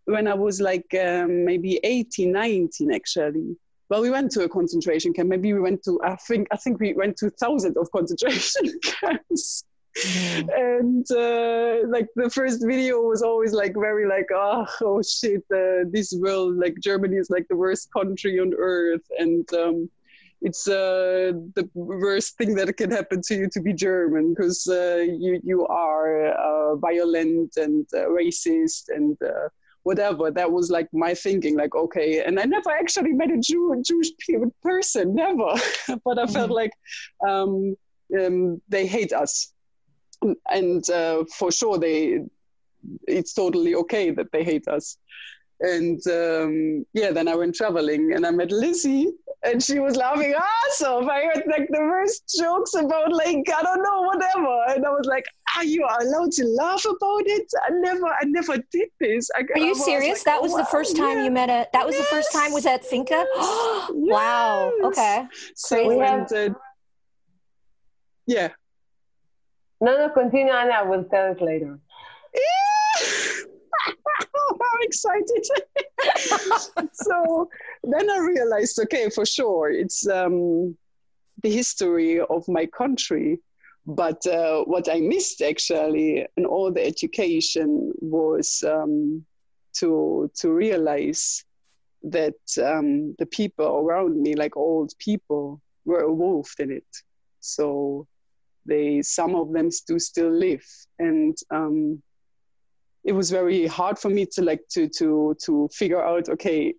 when 0.05 0.27
I 0.27 0.34
was 0.34 0.62
like 0.62 0.95
um, 1.00 1.45
maybe 1.45 1.79
18, 1.84 2.31
19 2.31 2.93
actually. 2.93 3.57
Well, 3.89 4.01
we 4.01 4.10
went 4.10 4.31
to 4.31 4.43
a 4.43 4.50
concentration 4.50 5.13
camp. 5.13 5.29
Maybe 5.29 5.53
we 5.53 5.60
went 5.60 5.84
to, 5.84 6.00
I 6.03 6.15
think, 6.15 6.48
I 6.51 6.57
think 6.57 6.79
we 6.79 6.93
went 6.93 7.17
to 7.17 7.29
thousands 7.29 7.77
of 7.77 7.91
concentration 7.91 8.79
camps. 8.84 9.63
Mm. 9.98 10.50
And 10.57 11.12
uh, 11.12 11.88
like 11.88 12.07
the 12.15 12.29
first 12.29 12.65
video 12.65 13.01
was 13.01 13.22
always 13.22 13.53
like 13.53 13.74
very 13.74 14.07
like, 14.07 14.27
oh, 14.34 14.65
oh 14.81 15.01
shit, 15.03 15.43
uh, 15.53 15.86
this 15.89 16.13
world, 16.19 16.57
like 16.57 16.75
Germany 16.81 17.17
is 17.17 17.29
like 17.29 17.48
the 17.48 17.55
worst 17.55 17.93
country 17.93 18.39
on 18.39 18.53
earth. 18.57 19.05
And 19.19 19.51
um, 19.53 19.89
it's 20.46 20.68
uh, 20.68 21.34
the 21.56 21.68
worst 21.74 22.38
thing 22.38 22.54
that 22.54 22.78
can 22.78 22.92
happen 22.92 23.20
to 23.24 23.36
you 23.36 23.50
to 23.50 23.60
be 23.60 23.74
German 23.74 24.30
because 24.30 24.68
uh, 24.68 25.04
you 25.24 25.42
you 25.44 25.66
are 25.66 26.28
uh, 26.28 26.75
violent 26.75 27.58
and 27.58 27.88
uh, 27.96 28.06
racist 28.20 28.84
and 28.90 29.18
uh, 29.24 29.50
whatever. 29.82 30.30
That 30.30 30.52
was 30.52 30.70
like 30.70 30.88
my 30.94 31.16
thinking, 31.16 31.58
like 31.58 31.74
okay. 31.74 32.24
And 32.24 32.40
I 32.40 32.44
never 32.44 32.70
actually 32.70 33.14
met 33.14 33.32
a 33.32 33.40
Jew 33.40 33.82
Jewish 33.84 34.12
person, 34.62 35.16
never. 35.16 35.52
but 36.06 36.20
I 36.20 36.28
felt 36.28 36.52
mm-hmm. 36.52 36.62
like 36.62 36.74
um, 37.28 37.75
um, 38.20 38.62
they 38.70 38.86
hate 38.86 39.14
us, 39.14 39.52
and 40.52 40.88
uh, 40.92 41.25
for 41.38 41.52
sure 41.52 41.80
they. 41.80 42.20
It's 43.08 43.34
totally 43.34 43.74
okay 43.74 44.12
that 44.12 44.32
they 44.32 44.44
hate 44.44 44.68
us 44.68 45.00
and 45.62 46.02
um, 46.08 46.86
yeah, 46.94 47.12
then 47.12 47.28
I 47.28 47.36
went 47.36 47.56
traveling 47.56 48.14
and 48.14 48.26
I 48.26 48.32
met 48.32 48.50
Lizi 48.50 49.12
and 49.46 49.62
she 49.62 49.80
was 49.80 49.96
laughing 49.96 50.34
ass 50.34 50.82
off. 50.82 51.08
I 51.08 51.26
heard 51.26 51.44
like 51.48 51.68
the 51.70 51.80
worst 51.80 52.36
jokes 52.40 52.74
about 52.74 53.14
like 53.14 53.46
I 53.56 53.64
don't 53.64 53.84
know 53.84 54.02
whatever, 54.02 54.64
and 54.70 54.86
I 54.86 54.90
was 54.90 55.06
like, 55.06 55.26
"Are 55.58 55.64
you 55.64 55.86
allowed 55.86 56.32
to 56.34 56.46
laugh 56.46 56.84
about 56.86 57.24
it?" 57.26 57.48
I 57.64 57.72
never, 57.72 58.08
I 58.08 58.24
never 58.26 58.58
did 58.72 58.90
this. 59.00 59.30
I, 59.36 59.42
Are 59.42 59.60
you 59.60 59.72
I 59.72 59.74
serious? 59.74 60.20
like, 60.20 60.26
that 60.26 60.42
was 60.42 60.54
oh, 60.54 60.58
the 60.58 60.66
first 60.66 60.96
time 60.96 61.18
yeah. 61.18 61.24
you 61.26 61.32
met 61.32 61.50
a. 61.50 61.68
That 61.74 61.86
was 61.86 61.96
yes. 61.96 62.04
the 62.04 62.16
first 62.16 62.32
time 62.32 62.54
was 62.54 62.66
at 62.66 62.84
Finca. 62.84 63.26
Yes. 63.36 63.90
wow. 63.92 64.72
Okay. 64.84 65.26
So 65.56 65.88
we 65.88 66.00
have. 66.00 66.32
Uh, 66.32 66.50
yeah. 68.28 68.50
No, 69.80 69.98
no, 69.98 70.10
continue, 70.10 70.54
Anna. 70.54 70.72
I 70.72 70.84
will 70.84 71.04
tell 71.04 71.32
it 71.32 71.42
later. 71.42 71.80
I'm 74.75 74.82
excited. 74.82 75.46
so 76.94 77.50
then 77.84 78.10
I 78.10 78.20
realized, 78.20 78.79
okay, 78.79 79.10
for 79.10 79.25
sure, 79.25 79.70
it's 79.70 80.08
um, 80.08 80.77
the 81.44 81.51
history 81.51 82.20
of 82.20 82.48
my 82.48 82.65
country. 82.65 83.39
But 83.88 84.25
uh, 84.25 84.63
what 84.63 84.89
I 84.89 85.00
missed 85.00 85.41
actually 85.41 86.25
in 86.38 86.46
all 86.46 86.72
the 86.72 86.84
education 86.84 87.94
was 88.01 88.63
um, 88.67 89.24
to 89.77 90.32
to 90.38 90.51
realize 90.51 91.46
that 92.01 92.36
um, 92.63 93.15
the 93.20 93.27
people 93.27 93.65
around 93.65 94.22
me, 94.22 94.36
like 94.36 94.58
old 94.58 94.94
people, 94.98 95.62
were 95.86 96.10
involved 96.10 96.60
in 96.60 96.72
it. 96.72 96.88
So 97.41 98.08
they, 98.65 99.01
some 99.03 99.36
of 99.36 99.53
them 99.53 99.70
do 99.88 100.00
still 100.00 100.32
live, 100.32 100.65
and 100.98 101.38
um, 101.51 102.01
it 103.06 103.14
was 103.14 103.30
very 103.30 103.68
hard 103.68 103.98
for 103.98 104.10
me 104.10 104.26
to 104.26 104.42
like 104.42 104.68
to 104.70 104.90
to 104.90 105.36
to 105.44 105.70
figure 105.72 106.04
out 106.04 106.28
okay 106.28 106.74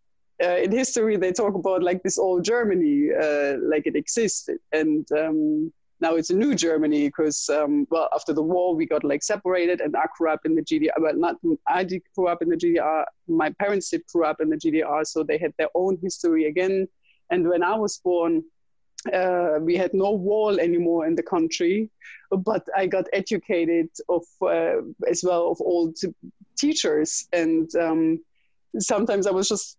uh, 0.44 0.56
in 0.56 0.72
history 0.72 1.16
they 1.16 1.32
talk 1.32 1.54
about 1.54 1.82
like 1.82 2.02
this 2.02 2.18
old 2.18 2.44
germany 2.44 3.08
uh, 3.12 3.54
like 3.62 3.86
it 3.86 3.96
existed. 3.96 4.58
And 4.72 5.10
um, 5.12 5.72
now 6.00 6.14
it's 6.16 6.28
a 6.28 6.36
new 6.36 6.54
germany 6.54 7.08
because 7.08 7.48
um, 7.48 7.86
well 7.90 8.10
after 8.14 8.34
the 8.34 8.42
war 8.42 8.74
we 8.74 8.84
got 8.86 9.02
like 9.02 9.22
separated 9.22 9.80
and 9.80 9.96
i 9.96 10.04
grew 10.18 10.30
up 10.30 10.40
in 10.44 10.54
the 10.54 10.62
gdr 10.62 10.90
but 11.00 11.16
not 11.16 11.36
i 11.68 11.82
did 11.82 12.02
grow 12.14 12.26
up 12.26 12.42
in 12.42 12.50
the 12.50 12.56
gdr 12.56 13.04
my 13.28 13.50
parents 13.58 13.88
did 13.88 14.02
grow 14.12 14.28
up 14.28 14.40
in 14.40 14.50
the 14.50 14.56
gdr 14.56 15.06
so 15.06 15.22
they 15.22 15.38
had 15.38 15.54
their 15.58 15.70
own 15.74 15.96
history 16.02 16.46
again. 16.46 16.86
And 17.30 17.48
when 17.48 17.62
i 17.62 17.74
was 17.74 17.98
born 18.04 18.44
uh, 19.12 19.58
we 19.60 19.76
had 19.76 19.92
no 19.94 20.10
wall 20.10 20.58
anymore 20.60 21.06
in 21.06 21.14
the 21.14 21.22
country, 21.22 21.90
but 22.30 22.66
I 22.76 22.86
got 22.86 23.06
educated 23.12 23.88
of 24.08 24.24
uh, 24.42 24.82
as 25.08 25.22
well 25.24 25.50
of 25.50 25.60
old 25.60 25.96
teachers, 26.58 27.28
and 27.32 27.74
um, 27.76 28.20
sometimes 28.78 29.26
I 29.26 29.30
was 29.30 29.48
just 29.48 29.78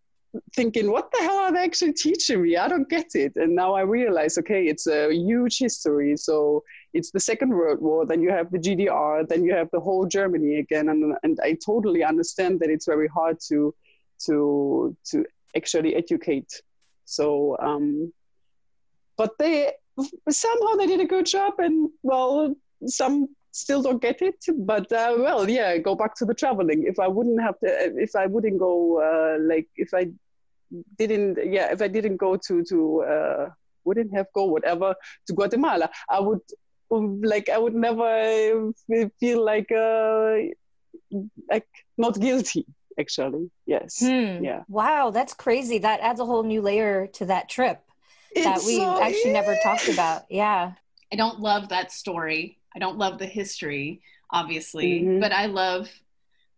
thinking, 0.54 0.92
what 0.92 1.12
the 1.12 1.20
hell 1.20 1.38
are 1.38 1.52
they 1.52 1.64
actually 1.64 1.94
teaching 1.94 2.42
me? 2.42 2.58
I 2.58 2.68
don't 2.68 2.90
get 2.90 3.16
it. 3.16 3.34
And 3.36 3.56
now 3.56 3.74
I 3.74 3.82
realize, 3.82 4.38
okay, 4.38 4.66
it's 4.66 4.88
a 4.88 5.14
huge 5.14 5.58
history. 5.58 6.16
So 6.18 6.64
it's 6.94 7.12
the 7.12 7.20
Second 7.20 7.50
World 7.50 7.82
War, 7.82 8.06
then 8.06 8.22
you 8.22 8.32
have 8.32 8.52
the 8.52 8.60
GDR, 8.60 9.28
then 9.28 9.44
you 9.44 9.54
have 9.54 9.70
the 9.72 9.80
whole 9.80 10.06
Germany 10.06 10.60
again, 10.60 10.90
and 10.90 11.16
and 11.24 11.40
I 11.44 11.58
totally 11.66 12.04
understand 12.04 12.60
that 12.60 12.70
it's 12.70 12.86
very 12.86 13.08
hard 13.08 13.38
to 13.50 13.74
to 14.26 14.96
to 15.12 15.26
actually 15.56 15.96
educate. 15.96 16.52
So 17.06 17.58
um, 17.60 18.12
but 19.18 19.32
they 19.40 19.72
somehow 20.30 20.76
they 20.76 20.88
did 20.88 21.00
a 21.00 21.06
good 21.06 21.26
job 21.26 21.54
and 21.60 21.90
well 22.04 22.56
some 22.86 23.28
still 23.52 23.82
don't 23.82 24.02
get 24.02 24.22
it. 24.22 24.36
But 24.56 24.92
uh, 24.92 25.16
well 25.18 25.50
yeah 25.50 25.78
go 25.78 25.96
back 25.96 26.16
to 26.16 26.26
the 26.26 26.34
traveling. 26.34 26.86
If 26.88 27.00
i 27.00 27.08
wouldn't 27.08 27.42
have 27.42 27.60
to 27.60 27.68
if 27.98 28.16
i 28.16 28.26
wouldn't 28.26 28.60
go 28.60 29.02
uh, 29.02 29.38
like 29.42 29.68
if 29.76 29.94
i 29.94 30.08
didn't 30.98 31.38
yeah 31.52 31.72
if 31.72 31.82
i 31.82 31.88
didn't 31.88 32.18
go 32.18 32.36
to 32.36 32.64
to 32.64 33.02
uh, 33.04 33.50
wouldn't 33.86 34.14
have 34.14 34.28
go 34.36 34.46
whatever 34.46 34.94
to 35.26 35.34
guatemala 35.34 35.90
i 36.10 36.20
would 36.20 36.42
like 36.90 37.48
i 37.48 37.58
would 37.58 37.74
never 37.74 38.72
feel 39.20 39.44
like 39.44 39.72
uh 39.72 40.36
like 41.50 41.68
not 41.98 42.20
guilty 42.20 42.66
actually. 43.00 43.50
Yes. 43.66 44.00
Hmm. 44.00 44.44
yeah. 44.44 44.64
Wow 44.68 45.12
that's 45.12 45.34
crazy. 45.34 45.78
That 45.78 46.00
adds 46.02 46.20
a 46.20 46.26
whole 46.26 46.44
new 46.44 46.62
layer 46.62 47.08
to 47.14 47.26
that 47.26 47.48
trip 47.48 47.87
that 48.36 48.62
we 48.66 48.78
so, 48.78 49.02
actually 49.02 49.32
yeah. 49.32 49.42
never 49.42 49.58
talked 49.64 49.90
about. 49.90 50.24
Yeah. 50.30 50.74
I 51.12 51.16
don't 51.16 51.40
love 51.40 51.70
that 51.70 51.92
story. 51.92 52.60
I 52.76 52.80
don't 52.80 52.98
love 52.98 53.18
the 53.18 53.26
history, 53.26 54.02
obviously, 54.32 55.02
mm-hmm. 55.02 55.20
but 55.20 55.32
I 55.32 55.48
love 55.48 55.90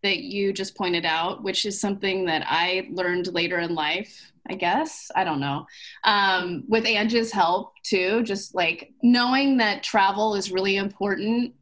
that 0.01 0.19
you 0.19 0.53
just 0.53 0.75
pointed 0.75 1.05
out, 1.05 1.43
which 1.43 1.65
is 1.65 1.79
something 1.79 2.25
that 2.25 2.43
I 2.47 2.87
learned 2.91 3.33
later 3.33 3.59
in 3.59 3.75
life, 3.75 4.31
I 4.49 4.55
guess. 4.55 5.11
I 5.15 5.23
don't 5.23 5.39
know. 5.39 5.67
Um, 6.03 6.63
with 6.67 6.85
Angie's 6.85 7.31
help, 7.31 7.73
too, 7.83 8.23
just 8.23 8.55
like 8.55 8.91
knowing 9.03 9.57
that 9.57 9.83
travel 9.83 10.35
is 10.35 10.51
really 10.51 10.77
important, 10.77 11.53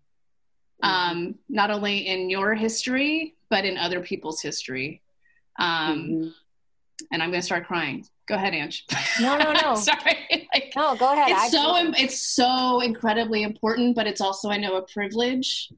mm-hmm. 0.84 0.90
um, 0.90 1.36
not 1.50 1.72
only 1.72 2.08
in 2.08 2.30
your 2.30 2.54
history, 2.54 3.36
but 3.50 3.66
in 3.66 3.78
other 3.78 4.02
people's 4.02 4.42
history. 4.42 5.02
Um, 5.60 6.00
mm-hmm. 6.00 6.28
And 7.12 7.24
I'm 7.24 7.30
going 7.32 7.42
to 7.42 7.46
start 7.46 7.68
crying. 7.68 8.06
Go 8.28 8.36
ahead, 8.36 8.54
Ange. 8.54 8.86
No, 9.22 9.38
no, 9.38 9.54
no. 9.54 9.76
Sorry. 9.76 10.26
Like, 10.54 10.74
no, 10.76 10.96
go 10.96 11.14
ahead. 11.14 11.30
It's 11.30 11.52
so 11.52 11.76
it's 11.98 12.20
so 12.20 12.80
incredibly 12.80 13.44
important, 13.44 13.96
but 13.96 14.08
it's 14.08 14.22
also 14.22 14.50
I 14.50 14.58
know 14.58 14.78
a 14.78 14.82
privilege 14.82 15.72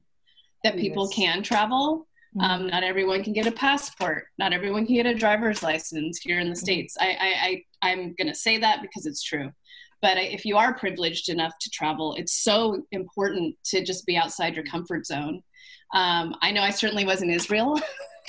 that 0.64 0.76
people 0.76 1.06
yes. 1.10 1.14
can 1.16 1.42
travel. 1.42 2.06
Mm-hmm. 2.36 2.40
Um, 2.40 2.66
not 2.68 2.82
everyone 2.82 3.22
can 3.22 3.32
get 3.32 3.46
a 3.46 3.52
passport. 3.52 4.28
Not 4.38 4.52
everyone 4.52 4.86
can 4.86 4.94
get 4.94 5.06
a 5.06 5.14
driver's 5.14 5.62
license 5.62 6.18
here 6.18 6.38
in 6.38 6.48
the 6.48 6.54
mm-hmm. 6.54 6.60
states. 6.60 6.96
I, 6.98 7.08
I, 7.08 7.62
I 7.82 7.90
I'm 7.90 8.14
going 8.14 8.28
to 8.28 8.34
say 8.34 8.58
that 8.58 8.80
because 8.80 9.06
it's 9.06 9.22
true. 9.22 9.50
But 10.00 10.16
if 10.16 10.46
you 10.46 10.56
are 10.56 10.72
privileged 10.74 11.28
enough 11.28 11.52
to 11.60 11.70
travel, 11.70 12.14
it's 12.14 12.42
so 12.42 12.82
important 12.92 13.56
to 13.66 13.84
just 13.84 14.06
be 14.06 14.16
outside 14.16 14.54
your 14.54 14.64
comfort 14.64 15.04
zone. 15.04 15.42
Um, 15.92 16.36
I 16.40 16.52
know 16.52 16.62
I 16.62 16.70
certainly 16.70 17.04
was 17.04 17.22
in 17.22 17.30
Israel. 17.30 17.78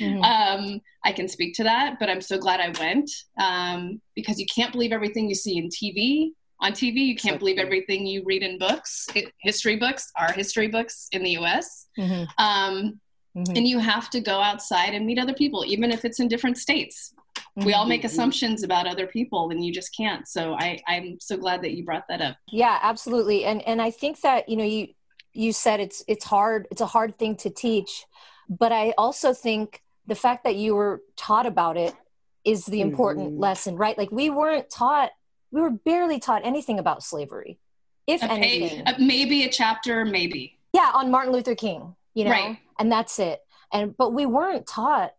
mm-hmm. 0.00 0.22
um, 0.22 0.80
I 1.04 1.12
can 1.12 1.28
speak 1.28 1.54
to 1.56 1.64
that, 1.64 1.96
but 1.98 2.08
I'm 2.08 2.20
so 2.20 2.38
glad 2.38 2.60
I 2.60 2.72
went 2.80 3.10
um, 3.40 4.00
because 4.14 4.38
you 4.38 4.46
can't 4.54 4.72
believe 4.72 4.92
everything 4.92 5.28
you 5.28 5.34
see 5.34 5.58
in 5.58 5.68
TV. 5.68 6.30
On 6.62 6.72
TV, 6.72 7.06
you 7.06 7.16
can't 7.16 7.38
believe 7.38 7.58
everything 7.58 8.06
you 8.06 8.22
read 8.24 8.42
in 8.42 8.58
books, 8.58 9.06
history 9.40 9.76
books, 9.76 10.10
are 10.18 10.30
history 10.32 10.68
books 10.68 11.08
in 11.12 11.22
the 11.22 11.30
US. 11.38 11.86
Mm-hmm. 11.98 12.24
Um, 12.42 13.00
mm-hmm. 13.36 13.56
And 13.56 13.66
you 13.66 13.78
have 13.78 14.10
to 14.10 14.20
go 14.20 14.40
outside 14.40 14.94
and 14.94 15.06
meet 15.06 15.18
other 15.18 15.34
people, 15.34 15.64
even 15.66 15.90
if 15.90 16.04
it's 16.04 16.20
in 16.20 16.28
different 16.28 16.58
states. 16.58 17.14
We 17.56 17.74
all 17.74 17.86
make 17.86 18.00
mm-hmm. 18.00 18.06
assumptions 18.06 18.62
about 18.62 18.86
other 18.86 19.06
people, 19.06 19.50
and 19.50 19.64
you 19.64 19.72
just 19.72 19.94
can't. 19.96 20.26
So 20.28 20.54
I, 20.54 20.78
I'm 20.86 21.18
so 21.20 21.36
glad 21.36 21.62
that 21.62 21.72
you 21.72 21.84
brought 21.84 22.04
that 22.08 22.20
up. 22.20 22.36
Yeah, 22.50 22.78
absolutely. 22.82 23.44
And 23.44 23.60
and 23.66 23.82
I 23.82 23.90
think 23.90 24.20
that 24.20 24.48
you 24.48 24.56
know 24.56 24.64
you 24.64 24.88
you 25.32 25.52
said 25.52 25.80
it's 25.80 26.02
it's 26.08 26.24
hard. 26.24 26.68
It's 26.70 26.80
a 26.80 26.86
hard 26.86 27.18
thing 27.18 27.36
to 27.36 27.50
teach 27.50 28.04
but 28.50 28.72
I 28.72 28.92
also 28.98 29.32
think 29.32 29.82
the 30.06 30.16
fact 30.16 30.44
that 30.44 30.56
you 30.56 30.74
were 30.74 31.02
taught 31.16 31.46
about 31.46 31.76
it 31.76 31.94
is 32.44 32.66
the 32.66 32.80
important 32.80 33.30
mm-hmm. 33.30 33.40
lesson, 33.40 33.76
right? 33.76 33.96
Like 33.96 34.10
we 34.10 34.28
weren't 34.28 34.68
taught, 34.68 35.10
we 35.52 35.60
were 35.60 35.70
barely 35.70 36.18
taught 36.18 36.44
anything 36.44 36.78
about 36.78 37.04
slavery, 37.04 37.60
if 38.06 38.22
a 38.22 38.26
anything. 38.26 38.82
Uh, 38.86 38.94
maybe 38.98 39.44
a 39.44 39.48
chapter, 39.48 40.04
maybe. 40.04 40.58
Yeah, 40.72 40.90
on 40.92 41.10
Martin 41.10 41.32
Luther 41.32 41.54
King, 41.54 41.94
you 42.14 42.24
know, 42.24 42.30
right. 42.32 42.58
and 42.78 42.90
that's 42.90 43.18
it. 43.20 43.40
And 43.72 43.96
but 43.96 44.12
we 44.12 44.26
weren't 44.26 44.66
taught 44.66 45.14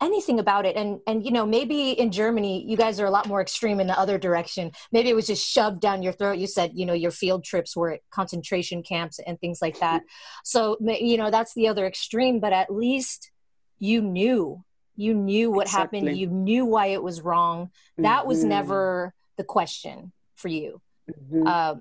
anything 0.00 0.38
about 0.38 0.66
it. 0.66 0.76
And 0.76 1.00
and 1.06 1.24
you 1.24 1.30
know 1.30 1.46
maybe 1.46 1.92
in 1.92 2.10
germany 2.12 2.64
you 2.66 2.76
guys 2.76 3.00
are 3.00 3.06
a 3.06 3.10
lot 3.10 3.26
more 3.26 3.40
extreme 3.40 3.80
in 3.80 3.86
the 3.86 3.98
other 3.98 4.18
direction. 4.18 4.72
Maybe 4.92 5.08
it 5.08 5.14
was 5.14 5.26
just 5.26 5.46
shoved 5.46 5.80
down 5.80 6.02
your 6.02 6.12
throat. 6.12 6.38
You 6.38 6.46
said 6.46 6.72
you 6.74 6.86
know 6.86 6.92
your 6.92 7.10
field 7.10 7.44
trips 7.44 7.76
were 7.76 7.92
at 7.92 8.00
concentration 8.10 8.82
camps 8.82 9.18
and 9.24 9.40
things 9.40 9.60
like 9.60 9.80
that. 9.80 10.02
So 10.44 10.76
you 10.80 11.16
know 11.16 11.30
that's 11.30 11.54
the 11.54 11.68
other 11.68 11.86
extreme 11.86 12.40
but 12.40 12.52
at 12.52 12.72
least 12.72 13.30
you 13.78 14.00
knew. 14.00 14.64
You 14.96 15.14
knew 15.14 15.50
what 15.52 15.66
exactly. 15.66 16.00
happened 16.00 16.18
you 16.18 16.26
knew 16.26 16.64
why 16.64 16.86
it 16.86 17.02
was 17.02 17.20
wrong. 17.20 17.70
That 17.98 18.20
mm-hmm. 18.20 18.28
was 18.28 18.44
never 18.44 19.14
the 19.36 19.44
question 19.44 20.12
for 20.34 20.48
you. 20.48 20.80
Mm-hmm. 21.08 21.46
uh, 21.46 21.74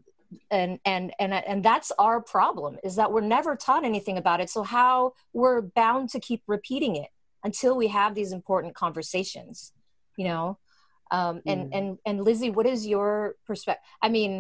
and 0.52 0.80
and 0.86 1.14
and 1.20 1.34
and 1.34 1.64
that's 1.64 1.92
our 1.98 2.22
problem 2.22 2.78
is 2.84 2.98
that 2.98 3.12
we're 3.12 3.22
never 3.22 3.56
taught 3.56 3.86
anything 3.86 4.18
about 4.18 4.42
it. 4.42 4.50
So 4.50 4.64
how 4.64 5.14
we're 5.34 5.62
bound 5.62 6.10
to 6.10 6.20
keep 6.20 6.44
repeating 6.48 6.96
it 6.96 7.10
until 7.48 7.74
we 7.82 7.88
have 8.00 8.12
these 8.20 8.32
important 8.40 8.74
conversations 8.84 9.56
you 10.18 10.26
know 10.32 10.46
um, 11.18 11.36
and 11.52 11.62
mm. 11.62 11.78
and 11.78 11.88
and 12.08 12.16
lizi 12.28 12.50
what 12.58 12.68
is 12.74 12.82
your 12.94 13.10
perspective 13.50 13.86
i 14.06 14.10
mean 14.18 14.34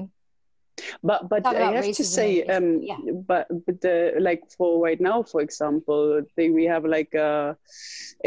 but 1.10 1.20
but 1.32 1.42
i 1.46 1.72
have 1.78 1.92
to 2.02 2.08
say 2.18 2.44
um 2.56 2.68
yeah. 2.90 3.00
but 3.32 3.46
but 3.65 3.78
the 3.86 3.98
like 4.28 4.43
for 4.58 4.72
right 4.88 5.02
now 5.10 5.17
for 5.32 5.39
example 5.48 6.22
they, 6.36 6.50
we 6.50 6.65
have 6.74 6.84
like 6.98 7.13
uh 7.15 7.54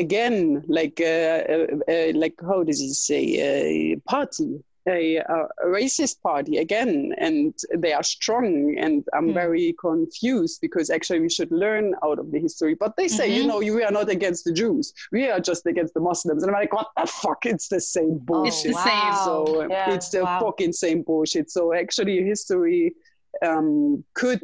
again 0.05 0.37
like 0.79 0.97
uh, 1.01 1.41
uh, 1.55 1.67
uh 1.95 2.11
like 2.23 2.37
how 2.51 2.61
does 2.69 2.81
he 2.81 2.93
say 3.09 3.23
a 3.51 3.97
party 4.15 4.51
a, 4.89 5.17
a, 5.17 5.49
racist 5.65 6.21
party 6.23 6.59
again, 6.59 7.15
and 7.19 7.55
they 7.77 7.93
are 7.93 8.03
strong. 8.03 8.77
And 8.79 9.05
I'm 9.15 9.29
mm. 9.29 9.35
very 9.35 9.75
confused 9.81 10.61
because 10.61 10.91
actually 10.91 11.21
we 11.21 11.29
should 11.29 11.51
learn 11.51 11.95
out 12.03 12.19
of 12.19 12.31
the 12.31 12.41
history. 12.41 12.75
But 12.75 12.97
they 12.97 13.09
say, 13.09 13.29
mm-hmm. 13.29 13.37
you 13.37 13.47
know, 13.47 13.59
we 13.59 13.85
are 13.85 13.91
not 13.91 14.09
against 14.09 14.45
the 14.45 14.53
Jews; 14.53 14.93
we 15.13 15.31
are 15.31 15.41
just 15.41 15.67
against 15.67 15.95
the 15.95 16.01
Muslims. 16.01 16.43
And 16.43 16.51
I'm 16.51 16.61
like, 16.61 16.73
what 16.73 16.89
the 16.97 17.07
fuck? 17.07 17.47
It's 17.47 17.69
the 17.69 17.81
same 17.81 18.19
bullshit. 18.19 18.75
Oh, 18.75 18.85
wow. 18.85 19.23
So 19.25 19.67
yeah. 19.69 19.93
it's 19.93 20.11
the 20.11 20.25
wow. 20.25 20.41
fucking 20.41 20.73
same 20.73 21.03
bullshit. 21.03 21.51
So 21.51 21.75
actually, 21.75 22.23
history 22.25 22.95
um, 23.45 24.05
could 24.15 24.43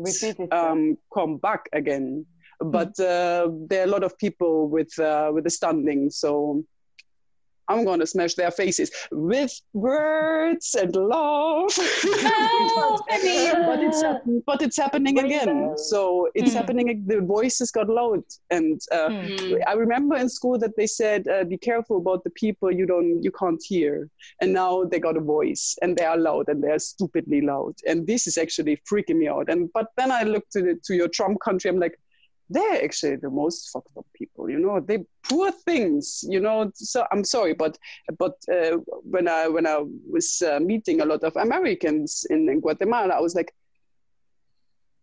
um, 0.53 0.99
come 1.12 1.38
back 1.38 1.68
again. 1.72 2.27
But 2.61 2.99
uh, 2.99 3.51
there 3.68 3.83
are 3.83 3.85
a 3.85 3.90
lot 3.90 4.03
of 4.03 4.16
people 4.18 4.68
with 4.68 4.99
uh, 4.99 5.31
with 5.35 5.44
the 5.44 5.51
standing. 5.51 6.11
So 6.11 6.64
I'm 7.68 7.85
going 7.85 8.00
to 8.00 8.07
smash 8.07 8.35
their 8.35 8.50
faces 8.50 8.90
with 9.11 9.52
words 9.72 10.74
and 10.79 10.94
love. 10.94 11.72
but, 11.76 11.85
but, 13.07 13.81
it's 13.83 14.02
but 14.46 14.62
it's 14.62 14.76
happening 14.76 15.18
again. 15.18 15.76
So 15.76 16.29
it's 16.35 16.52
mm. 16.52 16.55
happening. 16.55 17.05
The 17.07 17.20
voices 17.20 17.70
got 17.70 17.88
loud, 17.88 18.22
and 18.50 18.81
uh, 18.92 19.09
mm. 19.09 19.62
I 19.66 19.72
remember 19.72 20.16
in 20.16 20.29
school 20.29 20.59
that 20.59 20.76
they 20.76 20.87
said, 20.87 21.26
uh, 21.29 21.44
"Be 21.44 21.59
careful 21.59 21.98
about 21.98 22.24
the 22.24 22.31
people 22.31 22.70
you 22.70 22.87
don't 22.87 23.22
you 23.22 23.33
can't 23.33 23.62
hear." 23.64 24.09
And 24.40 24.52
now 24.52 24.85
they 24.85 24.98
got 24.98 25.16
a 25.16 25.20
voice, 25.20 25.76
and 25.83 25.96
they 25.96 26.05
are 26.05 26.16
loud, 26.16 26.48
and 26.48 26.62
they 26.62 26.70
are 26.70 26.79
stupidly 26.79 27.40
loud. 27.40 27.74
And 27.87 28.07
this 28.07 28.26
is 28.26 28.38
actually 28.38 28.81
freaking 28.90 29.16
me 29.16 29.29
out. 29.29 29.48
And 29.48 29.70
but 29.72 29.88
then 29.96 30.11
I 30.11 30.22
look 30.22 30.48
to 30.50 30.62
the, 30.62 30.81
to 30.85 30.94
your 30.94 31.09
Trump 31.09 31.40
country. 31.40 31.70
I'm 31.70 31.81
like, 31.81 31.98
they're 32.48 32.85
actually 32.85 33.16
the 33.16 33.30
most 33.30 33.70
fucked 33.70 33.96
up 33.96 34.06
people 34.14 34.48
you 34.48 34.59
know 34.59 34.80
they 34.80 34.98
poor 35.28 35.50
things 35.50 36.24
you 36.28 36.40
know 36.40 36.70
so 36.74 37.04
i'm 37.11 37.24
sorry 37.24 37.54
but 37.54 37.76
but 38.18 38.35
uh, 38.52 38.76
when 39.02 39.26
i 39.28 39.48
when 39.48 39.66
i 39.66 39.82
was 40.09 40.42
uh, 40.42 40.61
meeting 40.61 41.00
a 41.00 41.04
lot 41.04 41.22
of 41.24 41.35
americans 41.37 42.26
in, 42.30 42.48
in 42.48 42.61
guatemala 42.61 43.14
i 43.14 43.20
was 43.20 43.35
like 43.35 43.52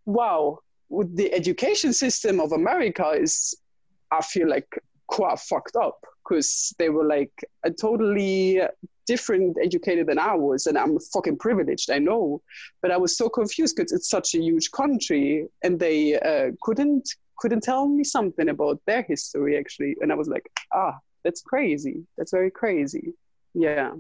wow 0.06 0.58
the 0.90 1.34
education 1.34 1.92
system 1.92 2.40
of 2.40 2.52
america 2.52 3.10
is 3.12 3.56
i 4.12 4.22
feel 4.22 4.50
like 4.50 4.68
quite 5.08 5.40
fucked 5.40 5.76
up 5.76 6.00
because 6.24 6.74
they 6.80 6.90
were 6.90 7.06
like 7.06 7.34
a 7.64 7.72
totally 7.72 8.62
different 9.06 9.58
educated 9.62 10.08
than 10.08 10.20
I 10.20 10.34
was, 10.34 10.66
and 10.66 10.78
I'm 10.78 11.00
fucking 11.00 11.38
privileged, 11.38 11.92
I 11.92 12.00
know. 12.00 12.42
But 12.82 12.92
I 12.92 12.98
was 12.98 13.18
so 13.18 13.30
confused 13.30 13.76
because 13.76 13.92
it's 13.92 14.10
such 14.10 14.34
a 14.34 14.40
huge 14.40 14.72
country, 14.72 15.48
and 15.64 15.80
they 15.80 16.20
uh, 16.20 16.52
couldn't 16.62 17.14
couldn't 17.40 17.62
tell 17.62 17.88
me 17.88 18.04
something 18.04 18.50
about 18.50 18.80
their 18.86 19.04
history 19.04 19.58
actually. 19.58 19.96
And 20.02 20.12
i 20.12 20.16
was 20.16 20.28
like 20.28 20.50
ah 20.74 20.96
that's 21.24 21.42
crazy. 21.42 22.04
That's 22.18 22.32
very 22.32 22.52
crazy. 22.52 23.14
Yeah. 23.54 23.92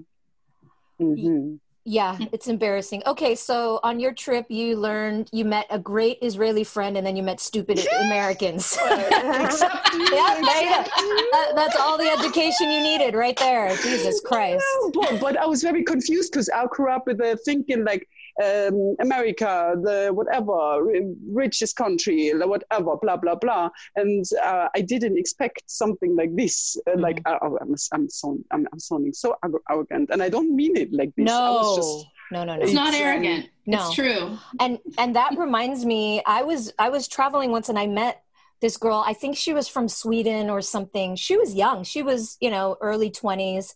Mm-hmm. 1.01 1.55
yeah 1.85 2.17
it's 2.31 2.47
embarrassing. 2.47 3.01
Okay 3.07 3.33
so 3.35 3.79
on 3.83 3.99
your 3.99 4.13
trip 4.13 4.45
you 4.49 4.77
learned 4.77 5.27
you 5.33 5.43
met 5.43 5.65
a 5.71 5.79
great 5.79 6.19
israeli 6.21 6.63
friend 6.63 6.95
and 6.97 7.05
then 7.05 7.15
you 7.15 7.23
met 7.23 7.39
stupid 7.39 7.79
americans. 8.05 8.77
Yeah, 10.53 10.85
that, 11.31 11.51
that's 11.55 11.75
all 11.75 11.97
the 11.97 12.09
education 12.17 12.69
you 12.69 12.81
needed 12.81 13.15
right 13.15 13.37
there. 13.37 13.75
Jesus 13.77 14.21
christ. 14.21 14.63
but, 14.93 15.19
but 15.19 15.37
i 15.37 15.45
was 15.45 15.61
very 15.63 15.83
confused 15.83 16.31
because 16.31 16.49
i 16.49 16.65
grew 16.67 16.89
up 16.91 17.07
with 17.07 17.17
the 17.17 17.37
thinking 17.43 17.83
like 17.83 18.07
um, 18.41 18.95
America, 18.99 19.75
the 19.81 20.11
whatever, 20.13 20.83
richest 21.27 21.75
country, 21.75 22.31
whatever, 22.33 22.97
blah, 22.97 23.17
blah, 23.17 23.35
blah. 23.35 23.69
And 23.95 24.25
uh, 24.43 24.69
I 24.75 24.81
didn't 24.81 25.17
expect 25.17 25.63
something 25.67 26.15
like 26.15 26.35
this. 26.35 26.77
Uh, 26.87 26.91
mm-hmm. 26.91 27.01
Like, 27.01 27.21
uh, 27.25 27.37
I'm, 27.61 27.75
I'm, 27.91 28.09
so, 28.09 28.37
I'm, 28.51 28.67
I'm 28.71 28.79
sounding 28.79 29.13
so 29.13 29.35
arrogant. 29.69 30.09
And 30.11 30.23
I 30.23 30.29
don't 30.29 30.55
mean 30.55 30.77
it 30.77 30.91
like 30.93 31.11
this. 31.15 31.25
No. 31.25 31.75
Just, 31.75 32.07
no, 32.31 32.43
no, 32.43 32.55
no. 32.55 32.61
It's, 32.61 32.71
it's 32.71 32.73
not 32.73 32.93
arrogant. 32.93 33.45
Um, 33.45 33.49
no. 33.65 33.85
It's 33.85 33.95
true. 33.95 34.37
And 34.59 34.79
and 34.97 35.15
that 35.15 35.37
reminds 35.37 35.85
me, 35.85 36.21
I 36.25 36.41
was 36.43 36.73
I 36.79 36.89
was 36.89 37.07
traveling 37.07 37.51
once 37.51 37.69
and 37.69 37.77
I 37.77 37.87
met 37.87 38.23
this 38.59 38.77
girl. 38.77 39.03
I 39.05 39.13
think 39.13 39.37
she 39.37 39.53
was 39.53 39.67
from 39.67 39.87
Sweden 39.87 40.49
or 40.49 40.61
something. 40.61 41.15
She 41.15 41.37
was 41.37 41.53
young. 41.53 41.83
She 41.83 42.01
was, 42.01 42.37
you 42.39 42.49
know, 42.49 42.77
early 42.81 43.11
20s. 43.11 43.75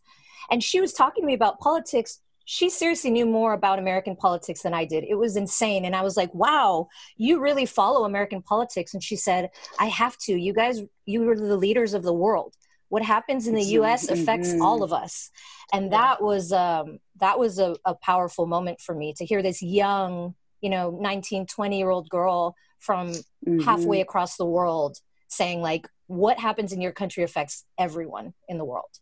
And 0.50 0.63
she 0.63 0.80
was 0.80 0.93
talking 0.93 1.24
to 1.24 1.28
me 1.28 1.34
about 1.34 1.60
politics 1.60 2.22
she 2.49 2.69
seriously 2.69 3.12
knew 3.12 3.25
more 3.25 3.51
about 3.51 3.77
American 3.77 4.15
politics 4.15 4.62
than 4.62 4.73
I 4.73 4.86
did. 4.86 5.03
It 5.03 5.15
was 5.15 5.36
insane. 5.36 5.83
And 5.83 5.93
I 5.93 6.01
was 6.01 6.15
like, 6.15 6.33
wow, 6.33 6.88
you 7.17 7.41
really 7.41 7.65
follow 7.65 8.05
American 8.05 8.41
politics. 8.41 8.93
And 8.93 9.03
she 9.03 9.17
said, 9.17 9.49
I 9.77 9.88
have 9.88 10.17
to. 10.19 10.33
You 10.33 10.53
guys, 10.53 10.81
you 11.05 11.29
are 11.29 11.36
the 11.36 11.57
leaders 11.57 11.93
of 11.93 12.03
the 12.03 12.13
world. 12.13 12.55
What 12.88 13.03
happens 13.03 13.47
in 13.47 13.55
the 13.55 13.63
US 13.79 14.07
affects 14.07 14.53
mm-hmm. 14.53 14.62
all 14.62 14.81
of 14.81 14.93
us. 14.93 15.29
And 15.73 15.91
that 15.91 16.23
was 16.23 16.53
um, 16.53 16.99
that 17.19 17.38
was 17.38 17.60
a, 17.60 17.75
a 17.83 17.95
powerful 17.95 18.47
moment 18.47 18.79
for 18.79 18.95
me 18.95 19.13
to 19.17 19.25
hear 19.25 19.43
this 19.43 19.62
young, 19.62 20.33
you 20.62 20.69
know, 20.69 20.97
19, 21.01 21.47
20 21.47 21.77
year 21.77 21.89
old 21.89 22.07
girl 22.07 22.55
from 22.79 23.10
mm-hmm. 23.10 23.60
halfway 23.60 23.99
across 23.99 24.38
the 24.38 24.45
world 24.45 24.99
saying 25.27 25.62
like 25.62 25.86
what 26.05 26.39
happens 26.39 26.71
in 26.71 26.79
your 26.79 26.93
country 26.93 27.23
affects 27.23 27.65
everyone 27.77 28.33
in 28.47 28.57
the 28.57 28.63
world. 28.63 28.99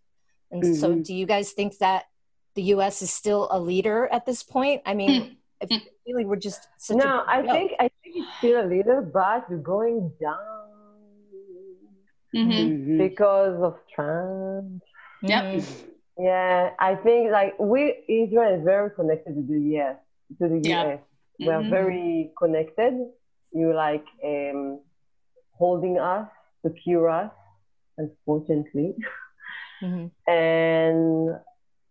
And 0.49 0.63
mm-hmm. 0.63 0.73
so 0.73 0.95
do 0.95 1.13
you 1.13 1.27
guys 1.27 1.51
think 1.51 1.77
that 1.77 2.05
the 2.55 2.63
U.S. 2.75 3.01
is 3.01 3.11
still 3.11 3.47
a 3.51 3.59
leader 3.59 4.07
at 4.11 4.25
this 4.25 4.43
point? 4.43 4.81
I 4.85 4.93
mean, 4.93 5.37
mm. 5.63 5.81
really 6.07 6.25
we're 6.25 6.35
just 6.37 6.67
no. 6.89 7.23
I 7.27 7.41
think 7.41 7.73
I 7.79 7.89
think 8.01 8.15
it's 8.15 8.37
still 8.37 8.65
a 8.65 8.67
leader, 8.67 9.01
but 9.01 9.49
we're 9.49 9.57
going 9.57 10.11
down. 10.21 10.37
Mm-hmm. 12.35 12.51
mm-hmm. 12.51 12.97
because 12.97 13.61
of 13.61 13.75
Trump. 13.93 14.81
Yep. 15.23 15.43
Mm-hmm. 15.43 16.23
Yeah, 16.23 16.69
I 16.79 16.95
think 16.95 17.31
like 17.31 17.57
we 17.59 18.03
Israel 18.07 18.59
is 18.59 18.63
very 18.63 18.89
connected 18.91 19.35
to 19.35 19.41
the 19.41 19.59
US. 19.79 19.97
To 20.39 20.47
the 20.49 20.61
Yeah. 20.63 20.83
US, 20.83 20.99
we 21.39 21.49
are 21.49 21.61
Mhm. 21.61 21.69
very 21.69 22.33
connected. 22.37 22.93
You 23.51 23.73
like 23.73 24.05
um, 24.23 24.81
holding 25.57 25.97
us, 25.97 26.27
secure 26.65 27.09
us, 27.09 27.31
unfortunately. 27.97 28.95
Mhm. 29.81 30.09
and 30.27 31.35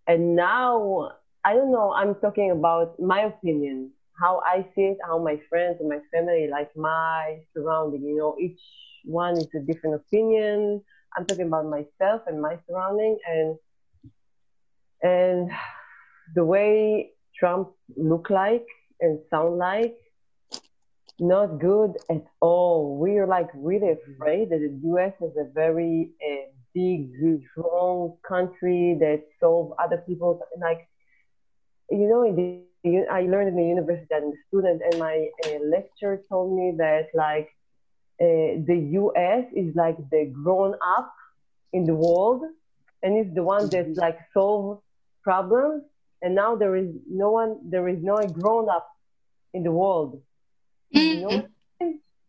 and 0.06 0.36
now 0.36 1.10
I 1.44 1.54
don't 1.54 1.72
know. 1.72 1.92
I'm 1.92 2.14
talking 2.16 2.50
about 2.50 2.98
my 3.00 3.22
opinion, 3.22 3.90
how 4.20 4.40
I 4.46 4.66
see 4.74 4.82
it, 4.82 4.98
how 5.06 5.18
my 5.22 5.38
friends 5.48 5.76
and 5.80 5.88
my 5.88 6.00
family, 6.12 6.48
like 6.50 6.70
my 6.76 7.38
surrounding. 7.54 8.02
You 8.02 8.16
know, 8.16 8.36
each 8.40 8.60
one 9.04 9.38
is 9.38 9.48
a 9.54 9.60
different 9.60 9.96
opinion. 9.96 10.82
I'm 11.16 11.26
talking 11.26 11.46
about 11.46 11.66
myself 11.66 12.22
and 12.26 12.40
my 12.40 12.58
surrounding, 12.68 13.18
and 13.26 13.56
and 15.02 15.50
the 16.34 16.44
way 16.44 17.10
Trump 17.38 17.70
look 17.96 18.30
like 18.30 18.66
and 19.00 19.20
sound 19.30 19.58
like. 19.58 19.96
Not 21.20 21.60
good 21.60 21.92
at 22.10 22.24
all. 22.40 22.98
We 22.98 23.18
are 23.18 23.26
like 23.28 23.48
really 23.54 23.92
afraid 23.92 24.50
that 24.50 24.58
the 24.58 24.80
U.S. 24.88 25.12
is 25.20 25.36
a 25.38 25.48
very 25.54 26.10
uh, 26.20 26.50
big, 26.74 27.10
strong 27.52 28.16
country 28.26 28.96
that 29.00 29.22
solve 29.40 29.72
other 29.78 29.98
people. 29.98 30.40
Like, 30.60 30.86
you 31.90 32.08
know, 32.08 32.22
in 32.24 32.34
the, 32.36 33.06
I 33.10 33.22
learned 33.22 33.48
in 33.48 33.56
the 33.56 33.64
university 33.76 34.06
that 34.10 34.22
I'm 34.22 34.28
a 34.28 34.40
student, 34.48 34.82
and 34.86 34.98
my 34.98 35.28
uh, 35.46 35.58
lecturer 35.76 36.20
told 36.28 36.56
me 36.58 36.74
that 36.78 37.06
like 37.14 37.48
uh, 38.20 38.60
the 38.70 38.78
U.S. 39.02 39.44
is 39.54 39.74
like 39.74 39.96
the 40.10 40.26
grown 40.32 40.74
up 40.96 41.12
in 41.72 41.84
the 41.84 41.94
world, 41.94 42.42
and 43.02 43.16
it's 43.18 43.34
the 43.34 43.42
one 43.42 43.68
that 43.70 43.96
like 43.96 44.18
solve 44.32 44.80
problems. 45.22 45.82
And 46.22 46.34
now 46.34 46.56
there 46.56 46.74
is 46.76 46.88
no 47.10 47.30
one, 47.30 47.58
there 47.70 47.86
is 47.88 47.98
no 48.02 48.16
grown 48.40 48.68
up 48.70 48.86
in 49.52 49.62
the 49.62 49.72
world. 49.72 50.20
You 50.90 51.20
know, 51.20 51.48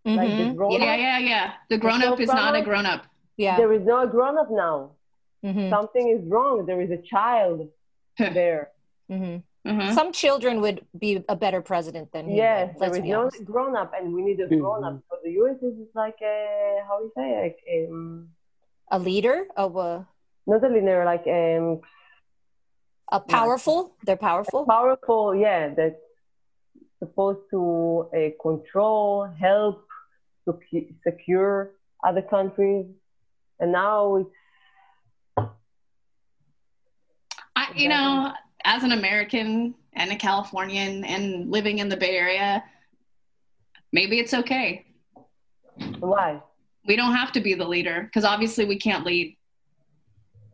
like 0.05 0.37
the 0.37 0.43
Mhm. 0.43 0.55
grown 0.57 0.71
Yeah, 0.81 0.93
up. 0.93 0.99
yeah, 0.99 1.17
yeah. 1.19 1.53
The 1.69 1.77
grown 1.77 2.01
up 2.01 2.19
is 2.19 2.27
not 2.27 2.55
a 2.55 2.61
grown 2.61 2.85
up. 2.85 3.05
Yeah. 3.37 3.57
There 3.57 3.73
is 3.73 3.85
no 3.85 4.07
grown 4.07 4.37
up 4.37 4.49
now. 4.49 4.91
Mhm. 5.43 5.69
Something 5.69 6.09
is 6.09 6.25
wrong. 6.25 6.65
There 6.65 6.81
is 6.81 6.91
a 6.91 6.97
child 6.97 7.69
there. 8.17 8.71
Mhm. 9.09 9.43
Mhm. 9.65 9.93
Some 9.93 10.11
children 10.13 10.61
would 10.61 10.85
be 10.97 11.23
a 11.27 11.35
better 11.35 11.61
president 11.61 12.11
than 12.11 12.27
he. 12.29 12.37
Yes, 12.37 12.67
would, 12.73 12.79
there 12.79 12.89
let's 12.89 12.97
is 12.97 13.03
be 13.03 13.09
no 13.09 13.21
honest. 13.21 13.45
grown 13.45 13.75
up, 13.75 13.91
and 13.97 14.13
we 14.13 14.21
need 14.21 14.39
a 14.39 14.47
grown 14.47 14.83
up. 14.83 15.01
So 15.09 15.17
the 15.23 15.31
US 15.41 15.57
is 15.61 15.75
like 15.93 16.19
a 16.21 16.81
how 16.87 16.99
you 17.01 17.11
say 17.17 17.27
like 17.43 17.59
um, 17.89 18.29
A 18.91 18.99
leader 18.99 19.47
of 19.57 19.75
a, 19.75 20.07
not 20.47 20.63
a 20.63 20.69
linear 20.69 21.03
like 21.05 21.25
um 21.27 21.81
a 23.11 23.19
powerful. 23.19 23.95
They're 24.05 24.17
powerful. 24.17 24.65
powerful. 24.65 25.35
Yeah, 25.35 25.73
that's 25.73 26.01
supposed 26.99 27.41
to 27.51 28.09
uh, 28.15 28.29
control, 28.41 29.25
help, 29.25 29.85
to 30.45 30.57
secure 31.03 31.71
other 32.03 32.21
countries, 32.21 32.85
and 33.59 33.71
now 33.71 34.15
it's 34.15 34.29
I, 37.55 37.67
you 37.75 37.87
know, 37.87 38.33
as 38.65 38.83
an 38.83 38.91
American 38.91 39.75
and 39.93 40.11
a 40.11 40.15
Californian 40.15 41.05
and 41.05 41.49
living 41.49 41.77
in 41.79 41.87
the 41.87 41.95
Bay 41.97 42.17
Area, 42.17 42.63
maybe 43.93 44.19
it's 44.19 44.33
okay. 44.33 44.85
why. 45.99 46.41
We 46.87 46.95
don't 46.95 47.15
have 47.15 47.31
to 47.33 47.41
be 47.41 47.53
the 47.53 47.65
leader 47.67 48.03
because 48.03 48.25
obviously 48.25 48.65
we 48.65 48.77
can't 48.77 49.05
lead. 49.05 49.37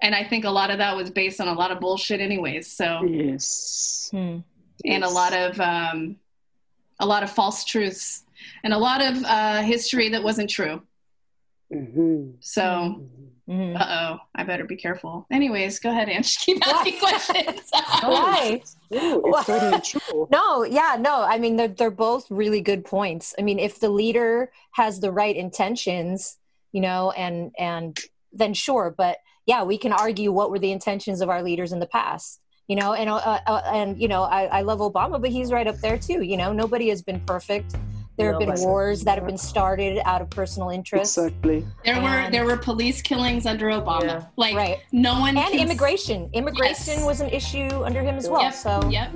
And 0.01 0.15
I 0.15 0.23
think 0.23 0.45
a 0.45 0.49
lot 0.49 0.71
of 0.71 0.77
that 0.77 0.95
was 0.95 1.09
based 1.09 1.41
on 1.41 1.47
a 1.47 1.53
lot 1.53 1.71
of 1.71 1.79
bullshit, 1.79 2.21
anyways. 2.21 2.71
So, 2.71 3.03
Yes. 3.03 4.09
Hmm. 4.11 4.39
and 4.85 5.03
a 5.03 5.09
lot 5.09 5.33
of 5.33 5.59
um, 5.59 6.17
a 6.99 7.05
lot 7.05 7.23
of 7.23 7.31
false 7.31 7.63
truths 7.65 8.23
and 8.63 8.73
a 8.73 8.77
lot 8.77 9.01
of 9.01 9.23
uh, 9.25 9.61
history 9.61 10.09
that 10.09 10.23
wasn't 10.23 10.49
true. 10.49 10.81
Mhm. 11.73 12.35
So, 12.39 13.01
Mhm. 13.49 13.79
uh 13.79 13.85
oh, 13.89 14.17
I 14.35 14.43
better 14.43 14.65
be 14.65 14.75
careful. 14.75 15.25
Anyways, 15.31 15.79
go 15.79 15.89
ahead, 15.89 16.09
Ange. 16.09 16.37
Keep 16.45 16.67
asking 16.67 16.99
questions. 16.99 17.69
Why? 18.01 18.61
True, 18.91 19.21
it's 19.25 19.45
totally 19.45 19.81
true. 19.81 20.27
No, 20.31 20.63
yeah, 20.63 20.97
no. 20.99 21.21
I 21.23 21.37
mean, 21.37 21.55
they're 21.55 21.67
they're 21.69 21.91
both 21.91 22.29
really 22.29 22.61
good 22.61 22.83
points. 22.85 23.33
I 23.39 23.41
mean, 23.41 23.59
if 23.59 23.79
the 23.79 23.89
leader 23.89 24.51
has 24.73 24.99
the 24.99 25.11
right 25.11 25.35
intentions, 25.35 26.37
you 26.71 26.81
know, 26.81 27.11
and 27.11 27.51
and 27.57 27.97
then 28.33 28.53
sure. 28.53 28.93
But 28.95 29.17
yeah, 29.45 29.63
we 29.63 29.77
can 29.77 29.93
argue 29.93 30.31
what 30.31 30.51
were 30.51 30.59
the 30.59 30.71
intentions 30.71 31.21
of 31.21 31.29
our 31.29 31.41
leaders 31.41 31.71
in 31.71 31.79
the 31.79 31.87
past, 31.87 32.41
you 32.67 32.75
know. 32.75 32.93
And 32.93 33.09
uh, 33.09 33.15
uh, 33.47 33.61
and 33.73 33.99
you 33.99 34.07
know, 34.07 34.23
I, 34.23 34.59
I 34.59 34.61
love 34.61 34.79
Obama, 34.79 35.21
but 35.21 35.31
he's 35.31 35.51
right 35.51 35.67
up 35.67 35.77
there 35.77 35.97
too. 35.97 36.21
You 36.21 36.37
know, 36.37 36.53
nobody 36.53 36.89
has 36.89 37.01
been 37.01 37.19
perfect. 37.21 37.75
There 38.21 38.31
have 38.33 38.39
been 38.39 38.61
wars 38.61 39.03
that 39.03 39.15
have 39.17 39.25
been 39.25 39.37
started 39.37 39.99
out 40.05 40.21
of 40.21 40.29
personal 40.29 40.69
interest, 40.69 41.17
Exactly. 41.17 41.65
There 41.83 41.99
were 42.01 42.29
there 42.29 42.45
were 42.45 42.55
police 42.57 43.01
killings 43.01 43.45
under 43.47 43.67
Obama. 43.67 44.03
Yeah. 44.03 44.25
Like 44.37 44.55
right? 44.55 44.77
no 44.91 45.19
one 45.19 45.37
And 45.37 45.49
can- 45.49 45.59
immigration. 45.59 46.29
Immigration 46.33 46.95
Yes. 46.97 47.05
was 47.05 47.19
an 47.21 47.29
issue 47.29 47.69
under 47.83 48.01
him 48.01 48.15
as 48.15 48.29
well. 48.29 48.43
Yep, 48.43 48.53
So 48.53 48.89
yep. 48.89 49.11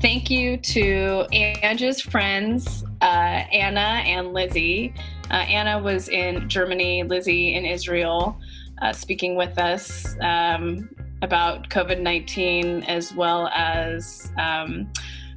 Thank 0.00 0.30
you 0.30 0.56
to 0.58 1.26
Ange's 1.32 2.00
friends, 2.00 2.84
uh, 3.02 3.04
Anna 3.04 4.02
and 4.06 4.28
Lizi. 4.28 4.92
Uh, 5.30 5.34
Anna 5.34 5.78
was 5.82 6.08
in 6.08 6.48
Germany, 6.48 7.02
Lizi 7.04 7.54
in 7.54 7.64
Israel, 7.66 8.38
uh, 8.82 8.92
speaking 8.92 9.34
with 9.36 9.58
us 9.58 10.16
um, 10.20 10.88
about 11.22 11.68
COVID 11.68 12.00
19 12.00 12.84
as 12.84 13.14
well 13.14 13.48
as 13.48 14.30
um, 14.38 14.90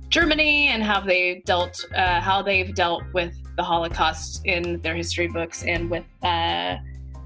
Germany 0.09 0.67
and 0.67 0.83
how 0.83 0.99
they 0.99 1.41
dealt, 1.45 1.85
uh, 1.95 2.19
how 2.19 2.41
they've 2.41 2.73
dealt 2.75 3.03
with 3.13 3.33
the 3.57 3.63
Holocaust 3.63 4.41
in 4.45 4.79
their 4.81 4.95
history 4.95 5.27
books 5.27 5.63
and 5.63 5.89
with 5.89 6.03
uh, 6.23 6.77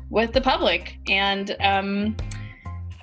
with 0.10 0.34
the 0.34 0.42
public. 0.42 0.98
And 1.08 1.56
um, 1.62 2.16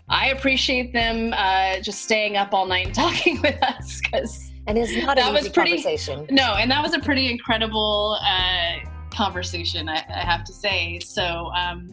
I 0.09 0.29
appreciate 0.29 0.93
them 0.93 1.33
uh, 1.37 1.81
just 1.81 2.03
staying 2.03 2.37
up 2.37 2.53
all 2.55 2.67
night 2.67 2.87
and 2.87 2.95
talking 3.07 3.41
with 3.43 3.61
us 3.63 4.01
because 4.01 4.51
and 4.67 4.79
it's 4.79 4.95
not 5.05 5.17
That 5.17 5.33
was 5.33 5.49
pretty- 5.49 5.83
conversation. 5.83 6.27
no, 6.31 6.55
and 6.55 6.71
that 6.71 6.81
was 6.83 6.95
a 6.95 7.01
pretty 7.01 7.29
incredible 7.31 8.17
uh, 8.23 8.77
conversation, 9.11 9.89
I, 9.89 10.05
I 10.09 10.21
have 10.25 10.45
to 10.45 10.53
say. 10.53 11.01
So, 11.01 11.51
um, 11.57 11.91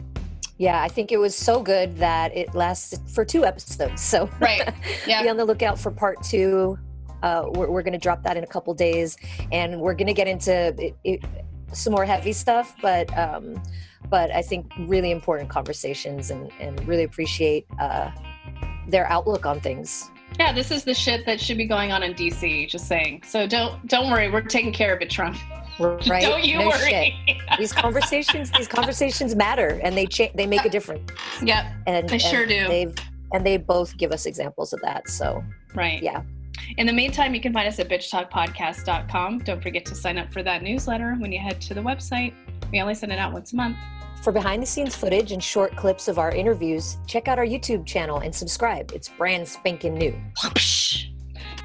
Yeah, 0.60 0.82
I 0.82 0.88
think 0.88 1.10
it 1.10 1.16
was 1.16 1.34
so 1.34 1.62
good 1.62 1.96
that 1.96 2.36
it 2.36 2.54
lasted 2.54 3.00
for 3.08 3.24
two 3.24 3.46
episodes. 3.46 4.02
So 4.02 4.28
right, 4.40 4.74
yeah. 5.06 5.22
be 5.22 5.30
on 5.30 5.38
the 5.38 5.44
lookout 5.46 5.78
for 5.78 5.90
part 5.90 6.22
two. 6.22 6.78
Uh, 7.22 7.46
we're 7.54 7.70
we're 7.70 7.82
going 7.82 7.94
to 7.94 7.98
drop 7.98 8.22
that 8.24 8.36
in 8.36 8.44
a 8.44 8.46
couple 8.46 8.74
days, 8.74 9.16
and 9.52 9.80
we're 9.80 9.94
going 9.94 10.06
to 10.06 10.12
get 10.12 10.28
into 10.28 10.74
it, 10.78 10.94
it, 11.02 11.24
some 11.72 11.94
more 11.94 12.04
heavy 12.04 12.34
stuff. 12.34 12.76
But 12.82 13.10
um, 13.16 13.62
but 14.10 14.30
I 14.32 14.42
think 14.42 14.70
really 14.80 15.12
important 15.12 15.48
conversations, 15.48 16.30
and 16.30 16.52
and 16.60 16.86
really 16.86 17.04
appreciate 17.04 17.66
uh, 17.78 18.10
their 18.86 19.10
outlook 19.10 19.46
on 19.46 19.60
things. 19.60 20.10
yeah, 20.38 20.52
this 20.52 20.70
is 20.70 20.84
the 20.84 20.92
shit 20.92 21.24
that 21.24 21.40
should 21.40 21.56
be 21.56 21.66
going 21.66 21.90
on 21.90 22.02
in 22.02 22.12
DC. 22.12 22.68
Just 22.68 22.86
saying. 22.86 23.22
So 23.26 23.46
don't 23.46 23.86
don't 23.88 24.10
worry, 24.10 24.30
we're 24.30 24.42
taking 24.42 24.74
care 24.74 24.94
of 24.94 25.00
it, 25.00 25.08
Trump. 25.08 25.38
Right? 25.80 26.22
Don't 26.22 26.44
you 26.44 26.58
No 26.58 26.68
worry. 26.68 27.14
shit. 27.26 27.38
These 27.58 27.72
conversations, 27.72 28.50
these 28.50 28.68
conversations 28.68 29.34
matter, 29.34 29.80
and 29.82 29.96
they 29.96 30.06
cha- 30.06 30.28
they 30.34 30.46
make 30.46 30.64
a 30.64 30.68
difference. 30.70 31.10
yep, 31.42 31.66
And 31.86 32.08
They 32.08 32.14
and 32.14 32.22
sure 32.22 32.46
do. 32.46 32.66
They've 32.68 32.94
and 33.32 33.46
they 33.46 33.56
both 33.56 33.96
give 33.96 34.10
us 34.12 34.26
examples 34.26 34.72
of 34.72 34.80
that. 34.82 35.08
So 35.08 35.42
right. 35.74 36.02
Yeah. 36.02 36.22
In 36.76 36.86
the 36.86 36.92
meantime, 36.92 37.34
you 37.34 37.40
can 37.40 37.52
find 37.52 37.66
us 37.68 37.78
at 37.78 37.88
bitchtalkpodcast.com. 37.88 39.38
Don't 39.40 39.62
forget 39.62 39.84
to 39.86 39.94
sign 39.94 40.18
up 40.18 40.32
for 40.32 40.42
that 40.42 40.62
newsletter 40.62 41.14
when 41.18 41.32
you 41.32 41.38
head 41.38 41.60
to 41.62 41.74
the 41.74 41.80
website. 41.80 42.34
We 42.72 42.80
only 42.80 42.94
send 42.94 43.12
it 43.12 43.18
out 43.18 43.32
once 43.32 43.52
a 43.52 43.56
month. 43.56 43.76
For 44.22 44.32
behind 44.32 44.62
the 44.62 44.66
scenes 44.66 44.94
footage 44.94 45.32
and 45.32 45.42
short 45.42 45.74
clips 45.76 46.06
of 46.06 46.18
our 46.18 46.30
interviews, 46.30 46.98
check 47.06 47.26
out 47.28 47.38
our 47.38 47.46
YouTube 47.46 47.86
channel 47.86 48.18
and 48.18 48.34
subscribe. 48.34 48.92
It's 48.92 49.08
brand 49.08 49.48
spanking 49.48 49.94
new. 49.94 50.14
You 50.44 50.50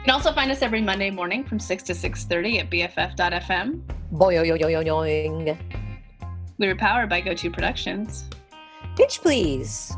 can 0.05 0.13
also 0.13 0.31
find 0.31 0.51
us 0.51 0.61
every 0.61 0.81
Monday 0.81 1.09
morning 1.09 1.43
from 1.43 1.59
6 1.59 1.83
to 1.83 1.93
6.30 1.93 2.59
at 2.59 2.69
bff.fm. 2.69 3.81
Boing. 4.13 5.57
We 6.59 6.67
were 6.67 6.75
powered 6.75 7.09
by 7.09 7.21
GoTo 7.21 7.51
Productions. 7.51 8.29
Bitch, 8.95 9.19
please. 9.19 9.91